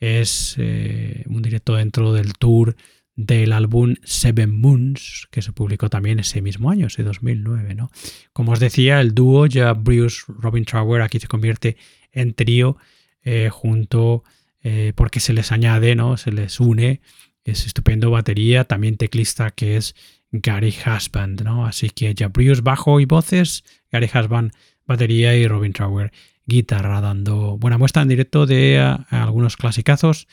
es 0.00 0.56
eh, 0.58 1.22
un 1.26 1.40
directo 1.40 1.76
dentro 1.76 2.12
del 2.12 2.34
tour 2.34 2.74
del 3.16 3.52
álbum 3.52 3.94
Seven 4.02 4.50
Moons, 4.50 5.28
que 5.30 5.42
se 5.42 5.52
publicó 5.52 5.88
también 5.88 6.18
ese 6.18 6.42
mismo 6.42 6.70
año, 6.70 6.88
ese 6.88 7.02
2009. 7.02 7.74
¿no? 7.74 7.90
Como 8.32 8.52
os 8.52 8.60
decía, 8.60 9.00
el 9.00 9.14
dúo 9.14 9.46
ya 9.46 9.72
Bruce 9.72 10.22
Robin 10.28 10.64
Trower 10.64 11.02
aquí 11.02 11.20
se 11.20 11.28
convierte 11.28 11.76
en 12.12 12.34
trío 12.34 12.76
eh, 13.22 13.50
junto, 13.50 14.24
eh, 14.62 14.92
porque 14.96 15.20
se 15.20 15.32
les 15.32 15.52
añade, 15.52 15.94
¿no? 15.94 16.16
se 16.16 16.32
les 16.32 16.60
une 16.60 17.00
ese 17.44 17.66
estupendo 17.66 18.10
batería, 18.10 18.64
también 18.64 18.96
teclista 18.96 19.50
que 19.50 19.76
es 19.76 19.94
Gary 20.32 20.74
Husband. 20.86 21.42
¿no? 21.42 21.66
Así 21.66 21.90
que 21.90 22.14
ya 22.14 22.28
Bruce 22.28 22.62
bajo 22.62 23.00
y 23.00 23.04
voces, 23.04 23.64
Gary 23.92 24.10
Husband 24.12 24.52
batería 24.86 25.36
y 25.36 25.46
Robin 25.46 25.72
Trower 25.72 26.12
guitarra, 26.46 27.00
dando 27.00 27.56
buena 27.56 27.78
muestra 27.78 28.02
en 28.02 28.08
directo 28.08 28.46
de 28.46 28.74
eh, 28.74 28.96
algunos 29.10 29.56
clasicazos 29.56 30.26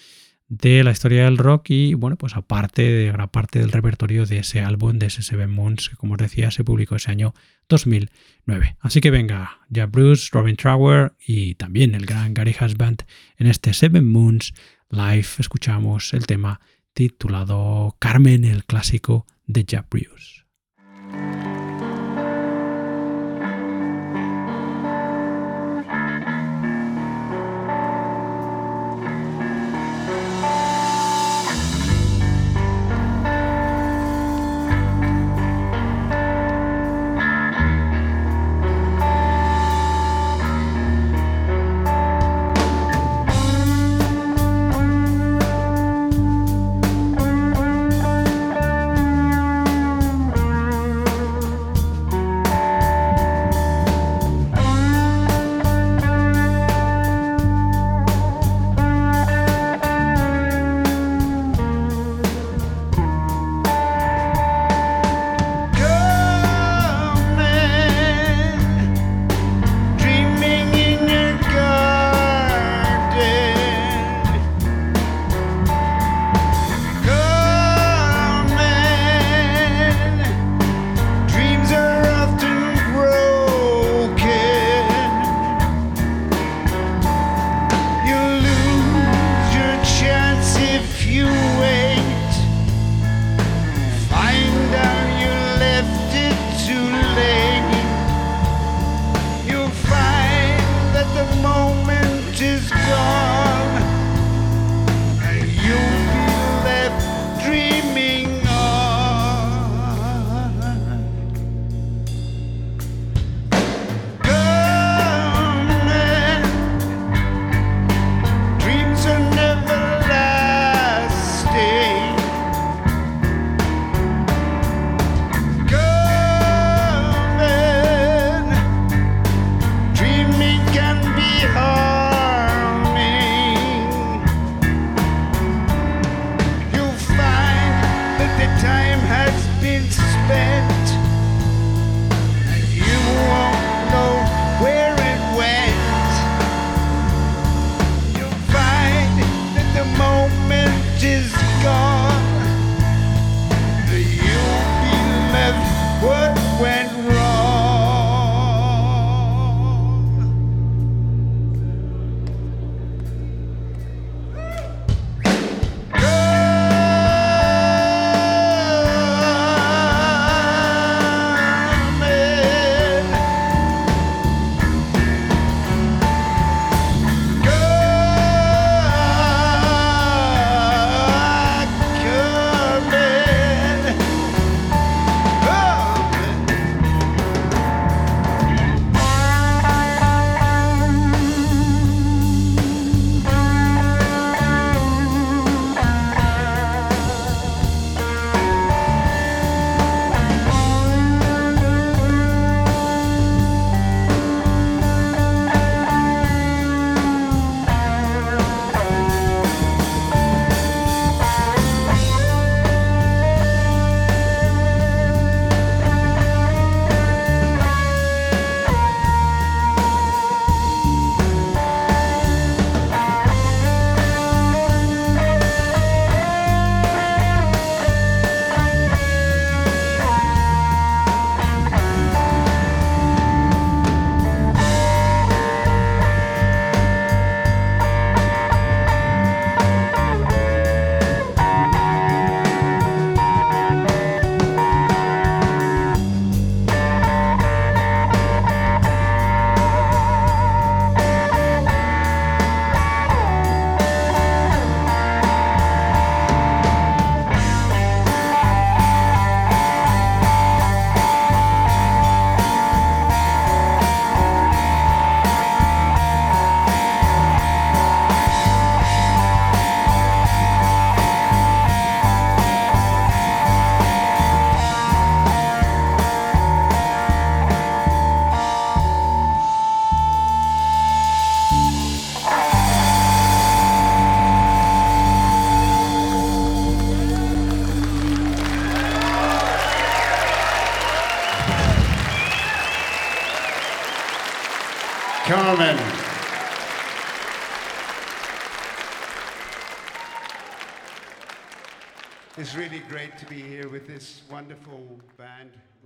de 0.51 0.83
la 0.83 0.91
historia 0.91 1.23
del 1.23 1.37
rock 1.37 1.69
y 1.69 1.93
bueno, 1.93 2.17
pues 2.17 2.35
aparte 2.35 2.81
de 2.81 3.09
gran 3.09 3.29
parte 3.29 3.59
del 3.59 3.71
repertorio 3.71 4.25
de 4.25 4.39
ese 4.39 4.59
álbum 4.59 4.99
de 4.99 5.05
ese 5.05 5.21
Seven 5.21 5.49
Moons 5.49 5.87
que 5.87 5.95
como 5.95 6.15
os 6.15 6.19
decía 6.19 6.51
se 6.51 6.65
publicó 6.65 6.97
ese 6.97 7.09
año 7.09 7.33
2009. 7.69 8.75
Así 8.81 8.99
que 8.99 9.11
venga, 9.11 9.61
ya 9.69 9.85
Bruce, 9.85 10.27
Robin 10.33 10.57
Trower 10.57 11.13
y 11.25 11.55
también 11.55 11.95
el 11.95 12.05
gran 12.05 12.33
Gary 12.33 12.53
Husband 12.59 13.03
en 13.37 13.47
este 13.47 13.73
Seven 13.73 14.05
Moons 14.05 14.53
Live 14.89 15.27
escuchamos 15.39 16.13
el 16.13 16.27
tema 16.27 16.59
titulado 16.93 17.95
Carmen, 17.99 18.43
el 18.43 18.65
clásico 18.65 19.25
de 19.47 19.63
Jack 19.63 19.87
Bruce. 19.89 20.41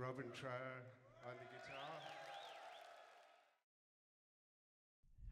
Robin 0.06 0.26
on. 0.26 0.86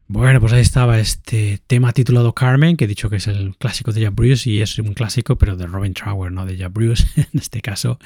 Bueno, 0.07 0.39
pues 0.39 0.53
ahí 0.53 0.61
estaba 0.61 0.99
este 0.99 1.61
tema 1.65 1.93
titulado 1.93 2.33
Carmen, 2.33 2.75
que 2.75 2.85
he 2.85 2.87
dicho 2.87 3.09
que 3.09 3.15
es 3.15 3.27
el 3.27 3.55
clásico 3.57 3.91
de 3.91 4.01
Jack 4.01 4.13
Bruce 4.13 4.49
y 4.49 4.61
es 4.61 4.77
un 4.77 4.93
clásico, 4.93 5.37
pero 5.37 5.55
de 5.55 5.65
Robin 5.65 5.93
Trower, 5.93 6.31
no 6.31 6.45
de 6.45 6.57
Jack 6.57 6.73
Bruce 6.73 7.05
en 7.15 7.39
este 7.39 7.61
caso. 7.61 7.99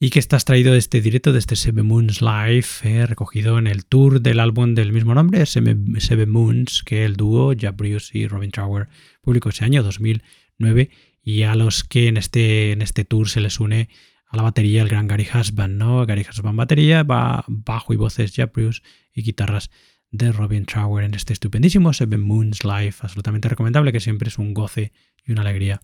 Y 0.00 0.10
que 0.10 0.18
está 0.18 0.36
extraído 0.36 0.72
de 0.72 0.78
este 0.78 1.00
directo, 1.00 1.32
de 1.32 1.38
este 1.38 1.56
Seven 1.56 1.86
Moons 1.86 2.22
Live, 2.22 2.66
eh, 2.82 3.06
recogido 3.06 3.58
en 3.58 3.66
el 3.66 3.84
tour 3.84 4.20
del 4.20 4.40
álbum 4.40 4.74
del 4.74 4.92
mismo 4.92 5.14
nombre, 5.14 5.46
Seven, 5.46 6.00
Seven 6.00 6.30
Moons, 6.30 6.82
que 6.82 7.04
el 7.04 7.16
dúo 7.16 7.52
Jack 7.52 7.76
Bruce 7.76 8.18
y 8.18 8.26
Robin 8.26 8.50
Trower 8.50 8.88
publicó 9.20 9.50
ese 9.50 9.64
año 9.64 9.82
2009 9.82 10.90
y 11.22 11.42
a 11.42 11.54
los 11.54 11.84
que 11.84 12.08
en 12.08 12.16
este, 12.16 12.72
en 12.72 12.82
este 12.82 13.04
tour 13.04 13.28
se 13.28 13.40
les 13.40 13.60
une 13.60 13.90
a 14.32 14.36
la 14.36 14.42
batería 14.42 14.82
el 14.82 14.88
gran 14.88 15.06
Gary 15.06 15.28
Husband, 15.32 15.76
¿no? 15.76 16.06
Gary 16.06 16.26
Husband 16.28 16.56
batería, 16.56 17.02
va 17.02 17.44
bajo 17.48 17.92
y 17.92 17.96
voces 17.96 18.32
Jack 18.32 18.52
Bruce 18.54 18.80
y 19.12 19.22
guitarras 19.22 19.70
de 20.10 20.32
Robin 20.32 20.64
Trower 20.64 21.04
en 21.04 21.14
este 21.14 21.34
estupendísimo 21.34 21.92
Seven 21.92 22.22
Moons 22.22 22.64
Live, 22.64 22.94
absolutamente 23.00 23.50
recomendable, 23.50 23.92
que 23.92 24.00
siempre 24.00 24.28
es 24.28 24.38
un 24.38 24.54
goce 24.54 24.92
y 25.26 25.32
una 25.32 25.42
alegría 25.42 25.82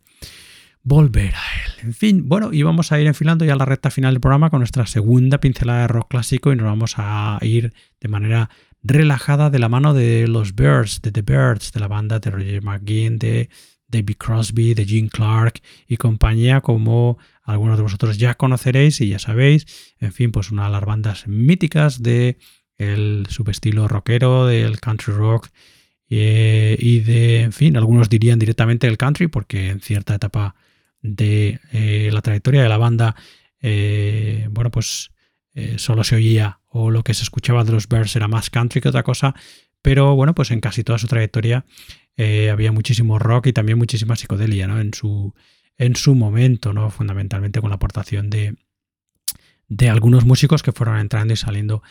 volver 0.83 1.35
a 1.35 1.67
él. 1.67 1.89
En 1.89 1.93
fin, 1.93 2.27
bueno, 2.27 2.51
y 2.53 2.63
vamos 2.63 2.91
a 2.91 2.99
ir 2.99 3.07
enfilando 3.07 3.45
ya 3.45 3.55
la 3.55 3.67
recta 3.67 3.91
final 3.91 4.15
del 4.15 4.21
programa 4.23 4.49
con 4.49 4.61
nuestra 4.61 4.87
segunda 4.87 5.39
pincelada 5.39 5.83
de 5.83 5.89
rock 5.89 6.09
clásico 6.09 6.51
y 6.51 6.57
nos 6.57 6.65
vamos 6.65 6.95
a 6.97 7.39
ir 7.43 7.75
de 8.01 8.09
manera 8.09 8.49
relajada 8.83 9.51
de 9.51 9.59
la 9.59 9.69
mano 9.69 9.93
de 9.93 10.27
los 10.27 10.55
Birds, 10.55 11.03
de 11.03 11.13
The 11.13 11.21
Birds, 11.21 11.73
de 11.73 11.81
la 11.81 11.89
banda 11.89 12.19
de 12.19 12.31
Roger 12.31 12.63
McGuinn, 12.63 13.19
de 13.19 13.51
David 13.89 14.17
Crosby, 14.17 14.75
de 14.75 14.85
Gene 14.85 15.09
Clark 15.09 15.61
y 15.87 15.97
compañía, 15.97 16.61
como 16.61 17.19
algunos 17.43 17.79
de 17.79 17.83
vosotros 17.83 18.19
ya 18.19 18.35
conoceréis 18.35 19.01
y 19.01 19.09
ya 19.09 19.19
sabéis. 19.19 19.95
En 19.99 20.13
fin, 20.13 20.31
pues 20.31 20.51
una 20.51 20.67
de 20.67 20.73
las 20.73 20.85
bandas 20.85 21.27
míticas 21.27 22.03
de 22.03 22.39
subestilo 23.29 23.89
rockero, 23.89 24.47
del 24.47 24.79
country 24.81 25.13
rock 25.13 25.49
eh, 26.11 26.77
y 26.79 27.01
de, 27.01 27.43
en 27.43 27.53
fin, 27.53 27.77
algunos 27.77 28.09
dirían 28.09 28.39
directamente 28.39 28.87
el 28.87 28.97
country, 28.97 29.29
porque 29.29 29.69
en 29.69 29.81
cierta 29.81 30.15
etapa 30.15 30.55
de 31.03 31.61
eh, 31.73 32.11
la 32.13 32.23
trayectoria 32.23 32.63
de 32.63 32.69
la 32.69 32.79
banda, 32.79 33.15
eh, 33.61 34.49
bueno, 34.51 34.71
pues 34.71 35.11
solo 35.77 36.05
se 36.05 36.15
oía 36.15 36.61
o 36.69 36.89
lo 36.89 37.03
que 37.03 37.15
se 37.15 37.25
escuchaba 37.25 37.65
de 37.65 37.73
los 37.73 37.89
Bears 37.89 38.15
era 38.15 38.29
más 38.29 38.49
country 38.49 38.81
que 38.81 38.91
otra 38.91 39.03
cosa, 39.03 39.35
pero 39.83 40.15
bueno, 40.15 40.33
pues 40.33 40.53
en 40.53 40.61
casi 40.61 40.85
toda 40.85 40.99
su 40.99 41.09
trayectoria 41.09 41.65
había 42.51 42.73
muchísimo 42.73 43.19
rock 43.19 43.47
y 43.47 43.53
también 43.53 43.79
muchísima 43.79 44.17
psicodelia, 44.17 44.67
¿no? 44.67 44.81
En 44.81 44.93
su, 44.93 45.35
en 45.77 45.97
su 45.97 46.15
momento, 46.15 46.73
¿no? 46.73 46.91
Fundamentalmente 46.91 47.61
con 47.61 47.71
la 47.71 47.77
aportación 47.77 48.31
de, 48.31 48.57
de 49.69 49.89
algunos 49.89 50.25
músicos 50.25 50.63
que 50.63 50.73
fueron 50.73 50.99
entrando 50.99 51.35
y 51.35 51.37
saliendo 51.37 51.83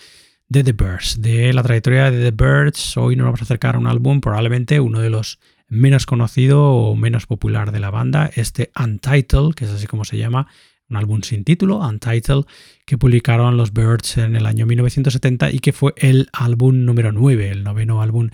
de 0.49 0.63
The 0.63 0.73
Birds. 0.73 1.21
De 1.21 1.53
la 1.53 1.63
trayectoria 1.63 2.11
de 2.11 2.31
The 2.31 2.43
Birds, 2.43 2.97
hoy 2.97 3.15
nos 3.15 3.25
vamos 3.25 3.41
a 3.41 3.43
acercar 3.43 3.75
a 3.75 3.79
un 3.79 3.87
álbum, 3.87 4.21
probablemente 4.21 4.79
uno 4.79 4.99
de 4.99 5.09
los 5.09 5.39
menos 5.67 6.05
conocido 6.05 6.63
o 6.63 6.95
menos 6.95 7.25
popular 7.25 7.71
de 7.71 7.79
la 7.79 7.89
banda, 7.89 8.29
este 8.35 8.71
Untitled, 8.81 9.53
que 9.53 9.65
es 9.65 9.71
así 9.71 9.87
como 9.87 10.05
se 10.05 10.17
llama, 10.17 10.47
un 10.89 10.95
álbum 10.95 11.21
sin 11.21 11.43
título, 11.43 11.79
Untitled, 11.79 12.45
que 12.85 12.97
publicaron 12.97 13.57
los 13.57 13.73
Birds 13.73 14.17
en 14.17 14.37
el 14.37 14.45
año 14.45 14.65
1970 14.65 15.51
y 15.51 15.59
que 15.59 15.73
fue 15.73 15.93
el 15.97 16.29
álbum 16.31 16.85
número 16.85 17.11
9, 17.11 17.49
el 17.49 17.63
noveno 17.63 18.01
álbum 18.01 18.29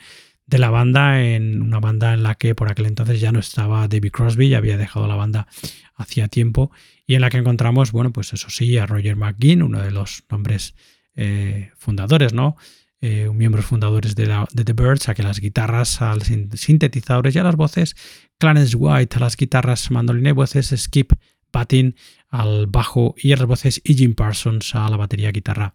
de 0.45 0.57
la 0.57 0.69
banda, 0.69 1.23
en 1.23 1.61
una 1.61 1.79
banda 1.79 2.13
en 2.13 2.23
la 2.23 2.35
que 2.35 2.55
por 2.55 2.69
aquel 2.69 2.85
entonces 2.85 3.19
ya 3.19 3.31
no 3.31 3.39
estaba 3.39 3.87
David 3.87 4.11
Crosby, 4.11 4.49
ya 4.49 4.57
había 4.57 4.77
dejado 4.77 5.07
la 5.07 5.15
banda 5.15 5.47
hacía 5.95 6.27
tiempo, 6.27 6.71
y 7.05 7.15
en 7.15 7.21
la 7.21 7.29
que 7.29 7.37
encontramos, 7.37 7.91
bueno, 7.91 8.11
pues 8.11 8.33
eso 8.33 8.49
sí, 8.49 8.77
a 8.77 8.85
Roger 8.85 9.15
McGuinn, 9.15 9.63
uno 9.63 9.81
de 9.81 9.91
los 9.91 10.23
nombres 10.29 10.75
eh, 11.15 11.71
fundadores, 11.77 12.33
¿no? 12.33 12.55
Eh, 13.01 13.29
miembros 13.33 13.65
fundadores 13.65 14.15
de, 14.15 14.25
The 14.55 14.73
Birds, 14.73 15.09
a 15.09 15.13
que 15.13 15.23
las 15.23 15.39
guitarras, 15.39 16.01
a 16.01 16.15
sintetizadores 16.19 17.35
y 17.35 17.39
a 17.39 17.43
las 17.43 17.57
voces, 17.57 17.95
Clarence 18.37 18.77
White 18.77 19.17
a 19.17 19.19
las 19.19 19.35
guitarras, 19.35 19.91
mandolina 19.91 20.29
y 20.29 20.31
voces, 20.31 20.73
Skip 20.75 21.11
Patin 21.51 21.95
al 22.29 22.65
bajo 22.67 23.13
y 23.17 23.33
a 23.33 23.37
las 23.37 23.45
voces 23.45 23.81
y 23.83 23.93
Jim 23.95 24.15
Parsons 24.15 24.73
a 24.73 24.89
la 24.89 24.97
batería, 24.97 25.31
guitarra, 25.31 25.73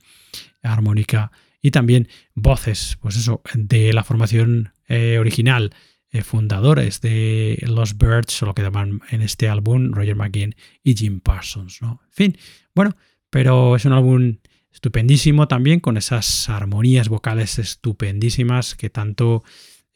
armónica 0.62 1.30
y 1.60 1.70
también 1.70 2.08
voces, 2.34 2.98
pues 3.00 3.16
eso, 3.16 3.42
de 3.54 3.92
la 3.92 4.04
formación 4.04 4.72
eh, 4.88 5.18
original, 5.18 5.74
fundadores 6.22 7.02
de 7.02 7.62
los 7.66 7.98
Birds, 7.98 8.42
o 8.42 8.46
lo 8.46 8.54
que 8.54 8.62
llaman 8.62 9.02
en 9.10 9.20
este 9.20 9.48
álbum 9.48 9.92
Roger 9.92 10.16
McGuinn 10.16 10.54
y 10.82 10.96
Jim 10.96 11.20
Parsons, 11.20 11.82
¿no? 11.82 12.00
En 12.06 12.12
fin, 12.12 12.38
bueno, 12.74 12.96
pero 13.28 13.76
es 13.76 13.84
un 13.84 13.92
álbum 13.92 14.38
estupendísimo 14.72 15.48
también, 15.48 15.80
con 15.80 15.96
esas 15.96 16.48
armonías 16.48 17.08
vocales 17.08 17.58
estupendísimas 17.58 18.74
que 18.74 18.90
tanto 18.90 19.42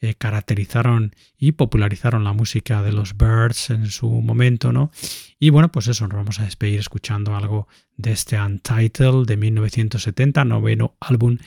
eh, 0.03 0.15
caracterizaron 0.15 1.15
y 1.37 1.53
popularizaron 1.53 2.25
la 2.25 2.33
música 2.33 2.83
de 2.83 2.91
los 2.91 3.15
Birds 3.15 3.69
en 3.69 3.85
su 3.85 4.09
momento, 4.09 4.73
¿no? 4.73 4.91
Y 5.39 5.49
bueno, 5.49 5.71
pues 5.71 5.87
eso, 5.87 6.05
nos 6.09 6.17
vamos 6.17 6.41
a 6.41 6.43
despedir 6.43 6.77
escuchando 6.77 7.37
algo 7.37 7.69
de 7.95 8.11
este 8.11 8.37
Untitled 8.37 9.25
de 9.25 9.37
1970, 9.37 10.43
noveno 10.43 10.97
álbum 10.99 11.37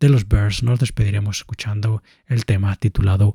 de 0.00 0.08
los 0.08 0.26
Birds. 0.26 0.62
Nos 0.62 0.80
despediremos 0.80 1.36
escuchando 1.36 2.02
el 2.26 2.46
tema 2.46 2.74
titulado 2.76 3.34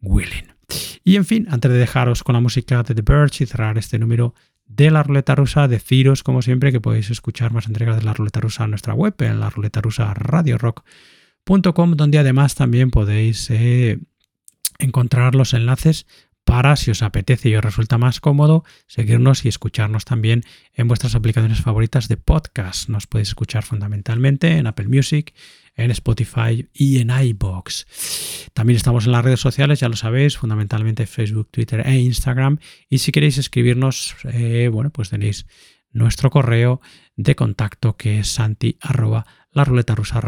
Willing. 0.00 0.54
Y 1.02 1.16
en 1.16 1.24
fin, 1.24 1.48
antes 1.50 1.72
de 1.72 1.78
dejaros 1.78 2.22
con 2.22 2.34
la 2.34 2.40
música 2.40 2.84
de 2.84 2.94
The 2.94 3.02
Birds 3.02 3.40
y 3.40 3.46
cerrar 3.46 3.78
este 3.78 3.98
número 3.98 4.36
de 4.64 4.92
la 4.92 5.02
ruleta 5.02 5.34
rusa, 5.34 5.66
deciros 5.66 6.22
como 6.22 6.40
siempre 6.40 6.70
que 6.70 6.80
podéis 6.80 7.10
escuchar 7.10 7.52
más 7.52 7.66
entregas 7.66 7.96
de 7.96 8.04
la 8.04 8.14
ruleta 8.14 8.38
rusa 8.38 8.62
en 8.62 8.70
nuestra 8.70 8.94
web, 8.94 9.14
en 9.18 9.40
la 9.40 9.50
ruleta 9.50 9.80
rusa 9.80 10.14
radiorock.com, 10.14 11.96
donde 11.96 12.20
además 12.20 12.54
también 12.54 12.92
podéis 12.92 13.50
eh, 13.50 13.98
encontrar 14.78 15.34
los 15.34 15.54
enlaces 15.54 16.06
para, 16.44 16.74
si 16.74 16.90
os 16.90 17.02
apetece 17.02 17.48
y 17.48 17.54
os 17.54 17.64
resulta 17.64 17.96
más 17.96 18.20
cómodo, 18.20 18.64
seguirnos 18.88 19.44
y 19.44 19.48
escucharnos 19.48 20.04
también 20.04 20.42
en 20.74 20.88
vuestras 20.88 21.14
aplicaciones 21.14 21.60
favoritas 21.60 22.08
de 22.08 22.16
podcast. 22.16 22.88
Nos 22.88 23.06
podéis 23.06 23.28
escuchar 23.28 23.62
fundamentalmente 23.62 24.56
en 24.56 24.66
Apple 24.66 24.88
Music, 24.88 25.32
en 25.76 25.92
Spotify 25.92 26.68
y 26.72 26.98
en 26.98 27.10
iBox. 27.10 28.48
También 28.52 28.76
estamos 28.76 29.06
en 29.06 29.12
las 29.12 29.24
redes 29.24 29.40
sociales, 29.40 29.80
ya 29.80 29.88
lo 29.88 29.96
sabéis, 29.96 30.38
fundamentalmente 30.38 31.06
Facebook, 31.06 31.50
Twitter 31.52 31.86
e 31.86 32.00
Instagram. 32.00 32.58
Y 32.88 32.98
si 32.98 33.12
queréis 33.12 33.38
escribirnos, 33.38 34.16
eh, 34.24 34.68
bueno, 34.72 34.90
pues 34.90 35.10
tenéis 35.10 35.46
nuestro 35.92 36.30
correo 36.30 36.80
de 37.16 37.36
contacto 37.36 37.96
que 37.96 38.18
es 38.18 38.28
santi 38.28 38.76
arroba 38.80 39.26
la 39.52 39.64
ruleta 39.64 39.94
rusa 39.94 40.20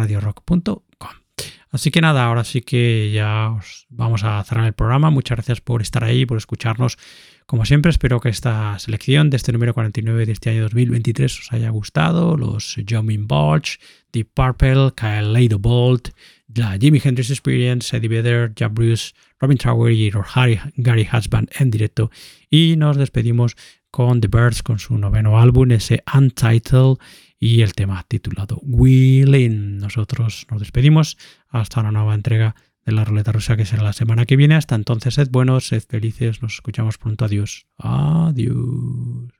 Así 1.71 1.91
que 1.91 2.01
nada, 2.01 2.25
ahora 2.27 2.45
sí 2.45 2.61
que 2.61 3.11
ya 3.13 3.51
os 3.51 3.87
vamos 3.89 4.25
a 4.25 4.43
cerrar 4.45 4.67
el 4.67 4.73
programa. 4.75 5.11
Muchas 5.11 5.37
gracias 5.37 5.61
por 5.61 5.81
estar 5.81 6.05
ahí, 6.05 6.27
por 6.27 6.37
escucharnos. 6.37 6.99
Como 7.47 7.65
siempre, 7.65 7.91
espero 7.91 8.21
que 8.21 8.29
esta 8.29 8.79
selección 8.79 9.31
de 9.31 9.37
este 9.37 9.53
número 9.53 9.75
49 9.75 10.27
de 10.27 10.33
este 10.33 10.51
año 10.51 10.63
2023 10.63 11.41
os 11.41 11.53
haya 11.53 11.71
gustado. 11.71 12.37
Los 12.37 12.77
Jomin 12.89 13.27
Borch, 13.27 13.79
Deep 14.13 14.29
Purple, 14.35 14.93
Kyle 14.97 15.57
Bolt, 15.59 16.11
la 16.55 16.79
Jimi 16.79 17.01
Hendrix 17.03 17.31
Experience, 17.31 17.97
Eddie 17.97 18.09
Vedder, 18.09 18.53
Jack 18.55 18.73
Bruce, 18.73 19.13
Robin 19.41 19.59
Trower 19.59 19.93
y 19.93 20.11
Harry, 20.35 20.61
Gary 20.77 21.09
Husband 21.13 21.51
en 21.59 21.71
directo. 21.71 22.11
Y 22.51 22.77
nos 22.77 22.97
despedimos 22.97 23.57
con 23.91 24.21
The 24.21 24.29
Birds, 24.29 24.63
con 24.63 24.79
su 24.79 24.97
noveno 24.97 25.39
álbum, 25.39 25.71
ese 25.73 26.03
Untitled 26.15 26.97
y 27.43 27.63
el 27.63 27.75
tema 27.75 28.05
titulado 28.07 28.61
Willing. 28.63 29.79
Nosotros 29.79 30.47
nos 30.49 30.61
despedimos 30.61 31.19
hasta 31.49 31.81
una 31.81 31.91
nueva 31.91 32.15
entrega 32.15 32.55
de 32.87 32.93
la 32.93 33.05
ruleta 33.05 33.33
rusa 33.33 33.57
que 33.57 33.67
será 33.67 33.83
la 33.83 33.93
semana 33.93 34.27
que 34.27 34.37
viene. 34.37 34.55
Hasta 34.55 34.77
entonces, 34.77 35.15
sed 35.15 35.29
buenos, 35.29 35.67
sed 35.67 35.83
felices, 35.83 36.41
nos 36.41 36.55
escuchamos 36.55 36.99
pronto. 36.99 37.25
Adiós. 37.25 37.67
Adiós. 37.79 39.33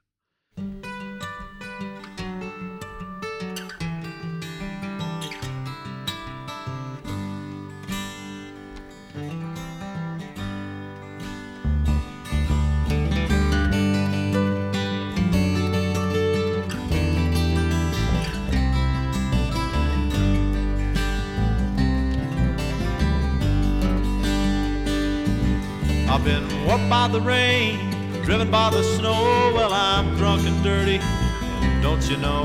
Warped 26.73 26.89
by 26.89 27.07
the 27.07 27.21
rain, 27.21 27.91
driven 28.23 28.49
by 28.49 28.71
the 28.71 28.81
snow. 28.81 29.51
Well, 29.53 29.71
I'm 29.71 30.17
drunk 30.17 30.41
and 30.47 30.63
dirty, 30.63 30.97
and 30.97 31.83
don't 31.83 32.01
you 32.09 32.17
know 32.17 32.43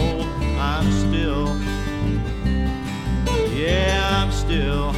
I'm 0.59 0.93
still, 0.93 1.59
yeah, 3.57 4.23
I'm 4.23 4.31
still 4.31 4.91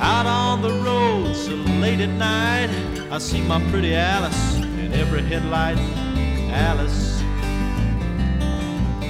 out 0.00 0.26
on 0.26 0.60
the 0.60 0.72
road 0.84 1.34
so 1.34 1.54
late 1.80 2.00
at 2.00 2.10
night. 2.10 2.68
I 3.10 3.16
see 3.16 3.40
my 3.40 3.58
pretty 3.70 3.94
Alice 3.94 4.56
in 4.56 4.92
every 4.92 5.22
headlight. 5.22 5.78
Alice, 6.52 7.22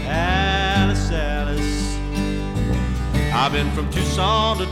Alice, 0.06 1.10
Alice. 1.10 1.98
I've 3.34 3.50
been 3.50 3.72
from 3.72 3.90
Tucson 3.90 4.59
to 4.59 4.66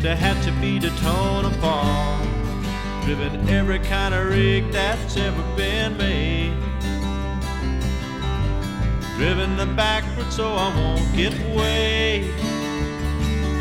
Tucumcari 0.00 0.02
to 0.02 0.14
Hatchapee 0.16 0.80
to 0.80 0.90
Tonopah. 1.00 2.24
Driven 3.04 3.48
every 3.48 3.78
kind 3.80 4.14
of 4.14 4.28
rig 4.28 4.70
that's 4.72 5.16
ever 5.16 5.42
been 5.56 5.96
made. 5.96 6.54
Driven 9.16 9.56
them 9.56 9.76
backwards 9.76 10.36
so 10.36 10.54
I 10.54 10.74
won't 10.76 11.14
get 11.14 11.34
away. 11.52 12.30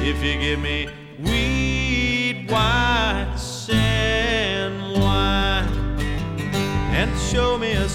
If 0.01 0.23
you 0.23 0.39
give 0.39 0.59
me 0.59 0.89
weed, 1.19 2.49
white 2.49 3.35
sand 3.37 4.99
wine, 4.99 5.67
and 6.91 7.19
show 7.19 7.57
me 7.57 7.73
a 7.73 7.89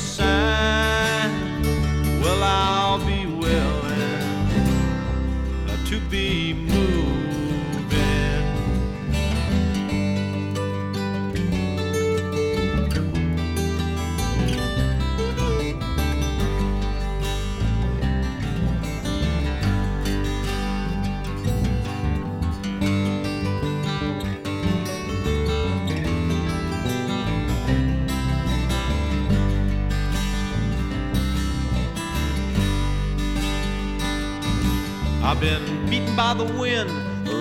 by 36.16 36.35
the 36.35 36.45
wind, 36.45 36.91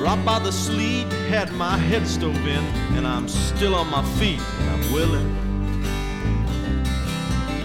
robbed 0.02 0.26
by 0.26 0.40
the 0.40 0.52
sleet, 0.52 1.06
had 1.30 1.52
my 1.54 1.78
head 1.78 2.08
stove 2.08 2.48
in, 2.48 2.64
and 2.96 3.06
I'm 3.06 3.28
still 3.28 3.76
on 3.76 3.88
my 3.90 4.04
feet, 4.18 4.40
and 4.60 4.70
I'm 4.72 4.94
willing. 4.94 5.30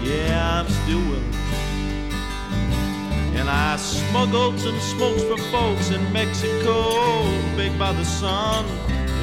Yeah, 0.03 0.59
I'm 0.59 0.69
still 0.69 0.99
willing. 0.99 1.33
And 3.39 3.49
I 3.49 3.77
smuggled 3.77 4.59
some 4.59 4.79
smokes 4.79 5.23
for 5.23 5.37
folks 5.51 5.89
in 5.89 6.13
Mexico, 6.13 7.23
baked 7.55 7.79
by 7.79 7.93
the 7.93 8.05
sun 8.05 8.65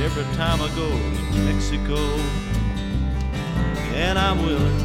every 0.03 0.25
time 0.35 0.61
I 0.61 0.69
go 0.75 0.89
to 0.89 1.39
Mexico. 1.41 1.97
And 3.95 4.19
I'm 4.19 4.43
willing. 4.43 4.81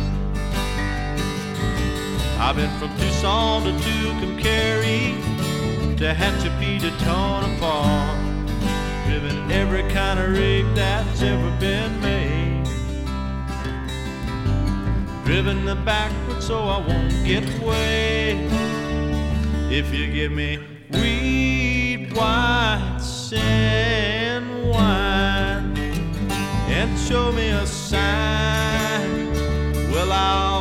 I've 2.40 2.56
been 2.56 2.72
from 2.80 2.96
Tucson 2.98 3.64
to 3.64 3.72
Tucumcari 3.72 5.31
to 6.02 6.16
Hatchapee 6.16 6.82
to 6.82 6.90
Tonopah. 6.98 8.16
Driven 9.06 9.52
every 9.52 9.84
kind 9.94 10.20
of 10.20 10.32
rig 10.32 10.66
that's 10.74 11.22
ever 11.22 11.52
been 11.60 12.02
made. 12.02 12.66
Driven 15.24 15.64
the 15.64 15.76
backwards 15.76 16.48
so 16.48 16.58
I 16.64 16.80
won't 16.80 17.14
get 17.24 17.44
away. 17.62 18.50
If 19.70 19.94
you 19.94 20.12
give 20.12 20.32
me 20.32 20.58
weed, 20.90 22.14
white 22.14 22.98
sand 23.00 24.70
wine, 24.70 25.78
and 26.68 27.00
show 27.00 27.32
me 27.32 27.50
a 27.50 27.68
sign, 27.68 29.32
well, 29.92 30.12
I'll 30.12 30.61